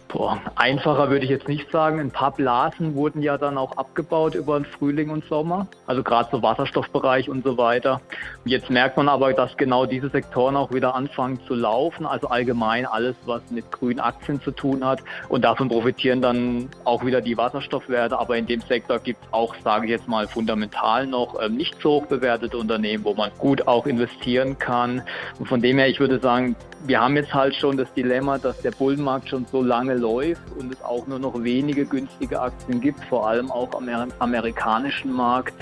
Boah, 0.09 0.39
einfacher 0.55 1.09
würde 1.09 1.25
ich 1.25 1.29
jetzt 1.29 1.49
nicht 1.49 1.69
sagen. 1.69 1.99
Ein 1.99 2.11
paar 2.11 2.31
Blasen 2.31 2.95
wurden 2.95 3.21
ja 3.21 3.37
dann 3.37 3.57
auch 3.57 3.75
abgebaut 3.75 4.35
über 4.35 4.57
den 4.57 4.63
Frühling 4.63 5.09
und 5.09 5.25
Sommer, 5.25 5.67
also 5.85 6.01
gerade 6.01 6.29
so 6.31 6.41
Wasserstoffbereich 6.41 7.29
und 7.29 7.43
so 7.43 7.57
weiter. 7.57 7.99
Und 8.45 8.51
jetzt 8.51 8.69
merkt 8.69 8.95
man 8.95 9.09
aber, 9.09 9.33
dass 9.33 9.57
genau 9.57 9.85
diese 9.85 10.07
Sektoren 10.09 10.55
auch 10.55 10.71
wieder 10.71 10.95
anfangen 10.95 11.41
zu 11.45 11.55
laufen, 11.55 12.05
also 12.05 12.29
allgemein 12.29 12.85
alles, 12.85 13.17
was 13.25 13.41
mit 13.51 13.69
grünen 13.69 13.99
Aktien 13.99 14.41
zu 14.41 14.51
tun 14.51 14.85
hat. 14.85 15.01
Und 15.27 15.43
davon 15.43 15.67
profitieren 15.67 16.21
dann 16.21 16.69
auch 16.85 17.03
wieder 17.03 17.19
die 17.19 17.37
Wasserstoffwerte. 17.37 18.17
Aber 18.17 18.37
in 18.37 18.45
dem 18.45 18.61
Sektor 18.61 18.99
gibt 18.99 19.21
es 19.25 19.33
auch, 19.33 19.55
sage 19.61 19.87
ich 19.87 19.91
jetzt 19.91 20.07
mal, 20.07 20.25
fundamental 20.27 21.05
noch 21.05 21.35
ähm, 21.41 21.57
nicht 21.57 21.81
so 21.81 21.97
hoch 22.01 22.05
bewertete 22.05 22.57
Unternehmen, 22.57 23.03
wo 23.03 23.13
man 23.13 23.29
gut 23.39 23.67
auch 23.67 23.85
investieren 23.85 24.57
kann. 24.57 25.01
Und 25.37 25.47
von 25.47 25.61
dem 25.61 25.77
her, 25.77 25.89
ich 25.89 25.99
würde 25.99 26.19
sagen, 26.19 26.55
wir 26.85 27.01
haben 27.01 27.15
jetzt 27.15 27.33
halt 27.33 27.55
schon 27.55 27.75
das 27.75 27.91
Dilemma, 27.93 28.37
dass 28.37 28.61
der 28.61 28.71
Bullenmarkt 28.71 29.29
schon 29.29 29.45
so 29.51 29.61
lange 29.61 29.96
läuft 29.97 30.41
und 30.57 30.73
es 30.73 30.81
auch 30.83 31.05
nur 31.07 31.19
noch 31.19 31.43
wenige 31.43 31.85
günstige 31.85 32.39
Aktien 32.39 32.81
gibt, 32.81 33.03
vor 33.05 33.27
allem 33.27 33.51
auch 33.51 33.73
am 33.73 33.89
amerikanischen 34.19 35.11
Markt. 35.11 35.55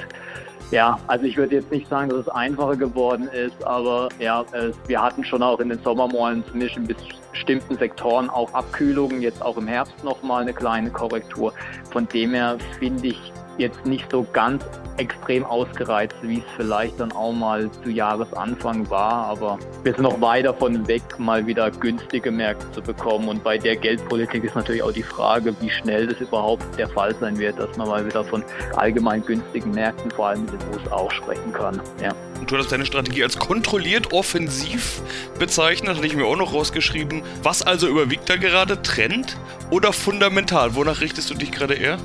Ja, 0.71 0.98
also 1.08 1.26
ich 1.26 1.38
würde 1.38 1.56
jetzt 1.56 1.71
nicht 1.71 1.88
sagen, 1.88 2.10
dass 2.10 2.19
es 2.19 2.30
einfacher 2.30 2.76
geworden 2.76 3.28
ist, 3.28 3.63
aber 3.63 4.10
ja, 4.19 4.43
es, 4.52 4.76
wir 4.88 5.02
hatten 5.02 5.24
schon 5.24 5.43
auch 5.43 5.60
in 5.60 5.69
den 5.69 5.80
Sommermonaten 5.84 6.43
zumindest 6.52 6.78
in 6.78 6.95
bestimmten 7.32 7.78
Sektoren 7.78 8.30
auch 8.30 8.52
Abkühlungen, 8.54 9.21
jetzt 9.21 9.41
auch 9.43 9.58
im 9.58 9.67
Herbst 9.67 10.04
nochmal 10.04 10.41
eine 10.41 10.54
kleine 10.54 10.89
Korrektur. 10.89 11.54
Von 11.91 12.08
dem 12.08 12.34
her 12.34 12.58
finde 12.80 13.10
ich 13.10 13.32
jetzt 13.58 13.86
nicht 13.86 14.10
so 14.12 14.26
ganz 14.34 14.63
extrem 14.98 15.44
ausgereizt, 15.44 16.15
wie 16.22 16.38
es 16.38 16.44
vielleicht 16.56 17.00
dann 17.00 17.12
auch 17.12 17.34
mal 17.34 17.70
zu 17.84 17.89
Jahresanfang 17.89 18.89
war. 18.89 19.28
Aber 19.28 19.60
wir 19.84 19.94
sind 19.94 20.04
noch 20.04 20.20
weit 20.22 20.46
davon 20.46 20.88
weg, 20.88 21.04
mal 21.18 21.46
wieder 21.46 21.70
günstige 21.72 22.32
Märkte 22.32 22.72
zu 22.72 22.82
bekommen. 22.82 23.28
Und 23.28 23.44
bei 23.44 23.58
der 23.58 23.76
Geldpolitik 23.76 24.44
ist 24.44 24.56
natürlich 24.56 24.84
auch 24.84 24.94
die 24.94 25.04
Frage, 25.04 25.54
wie 25.60 25.70
schnell 25.70 26.08
das 26.08 26.20
überhaupt 26.20 26.63
der 26.78 26.88
Fall 26.89 27.15
sein 27.20 27.38
wird, 27.38 27.60
dass 27.60 27.76
man 27.78 27.88
mal 27.88 28.06
wieder 28.06 28.24
von 28.24 28.44
allgemein 28.76 29.24
günstigen 29.26 29.72
Märkten, 29.72 30.12
vor 30.12 30.28
allem 30.28 30.41
in 30.41 30.48
den 30.48 30.60
USA, 30.74 30.96
auch 30.96 31.12
sprechen 31.12 31.52
kann. 31.52 31.82
Ja. 32.02 32.13
Und 32.39 32.52
du 32.52 32.58
hast 32.58 32.72
deine 32.72 32.86
Strategie 32.86 33.24
als 33.24 33.38
kontrolliert 33.38 34.13
offensiv 34.13 35.02
bezeichnet, 35.39 35.98
hatte 35.98 36.08
ich 36.08 36.15
mir 36.15 36.26
auch 36.26 36.38
noch 36.38 36.54
rausgeschrieben. 36.54 37.24
Was 37.44 37.62
also 37.62 37.88
überwiegt 37.88 38.30
da 38.30 38.36
gerade? 38.36 38.82
Trend 38.82 39.38
oder 39.72 39.94
fundamental? 39.94 40.76
Wonach 40.76 41.02
richtest 41.02 41.30
du 41.30 41.34
dich 41.34 41.52
gerade 41.52 41.74
eher? 41.74 41.98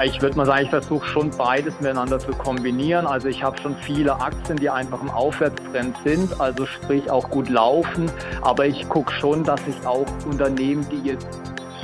Ich 0.00 0.22
würde 0.22 0.36
mal 0.36 0.46
sagen, 0.46 0.64
ich 0.64 0.70
versuche 0.70 1.06
schon 1.06 1.30
beides 1.30 1.78
miteinander 1.80 2.18
zu 2.18 2.32
kombinieren. 2.32 3.06
Also 3.06 3.28
ich 3.28 3.42
habe 3.42 3.60
schon 3.60 3.76
viele 3.76 4.18
Aktien, 4.20 4.56
die 4.58 4.70
einfach 4.70 5.00
im 5.02 5.10
Aufwärtstrend 5.10 5.96
sind, 6.04 6.40
also 6.40 6.64
sprich 6.64 7.10
auch 7.10 7.28
gut 7.28 7.50
laufen. 7.50 8.10
Aber 8.40 8.66
ich 8.66 8.88
gucke 8.88 9.12
schon, 9.12 9.44
dass 9.44 9.60
ich 9.66 9.86
auch 9.86 10.06
Unternehmen, 10.24 10.86
die 10.90 11.08
jetzt 11.08 11.28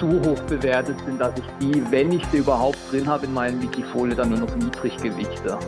zu 0.00 0.08
hoch 0.08 0.40
bewertet 0.48 0.96
sind, 1.04 1.20
dass 1.20 1.32
ich 1.36 1.44
die, 1.60 1.82
wenn 1.90 2.10
ich 2.12 2.24
sie 2.32 2.38
überhaupt 2.38 2.78
drin 2.90 3.06
habe 3.06 3.26
in 3.26 3.34
meinen 3.34 3.60
Wikifolie, 3.60 4.14
dann 4.14 4.30
nur 4.30 4.38
noch 4.38 4.56
niedrig 4.56 4.96
gewichte. 4.96 5.58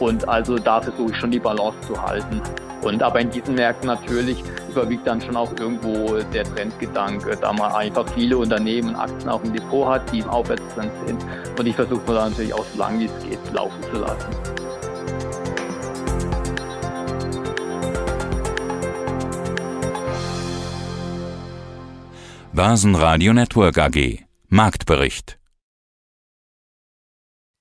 Und 0.00 0.28
also 0.28 0.56
da 0.58 0.80
versuche 0.80 1.12
ich 1.12 1.16
schon 1.16 1.30
die 1.30 1.38
Balance 1.38 1.80
zu 1.86 2.00
halten. 2.00 2.40
Und 2.82 3.02
aber 3.02 3.20
in 3.20 3.30
diesen 3.30 3.54
Märkten 3.54 3.86
natürlich 3.86 4.42
überwiegt 4.68 5.06
dann 5.06 5.20
schon 5.20 5.36
auch 5.36 5.52
irgendwo 5.58 6.18
der 6.32 6.44
Trendgedanke, 6.44 7.36
da 7.40 7.52
man 7.52 7.72
einfach 7.72 8.08
viele 8.14 8.36
Unternehmen 8.36 8.90
und 8.90 8.96
Aktien 8.96 9.28
auch 9.28 9.42
im 9.44 9.52
Depot 9.52 9.86
hat, 9.86 10.12
die 10.12 10.18
im 10.18 10.28
Aufwärtstrend 10.28 10.90
sind. 11.06 11.24
Und 11.58 11.66
ich 11.66 11.76
versuche 11.76 12.02
dann 12.06 12.30
natürlich 12.30 12.54
auch 12.54 12.64
so 12.72 12.78
lange 12.78 13.00
wie 13.00 13.04
es 13.04 13.22
geht 13.22 13.52
laufen 13.52 13.82
zu 13.92 14.00
lassen. 14.00 14.26
Börsenradio 22.52 23.32
Network 23.32 23.78
AG 23.78 24.24
Marktbericht 24.48 25.38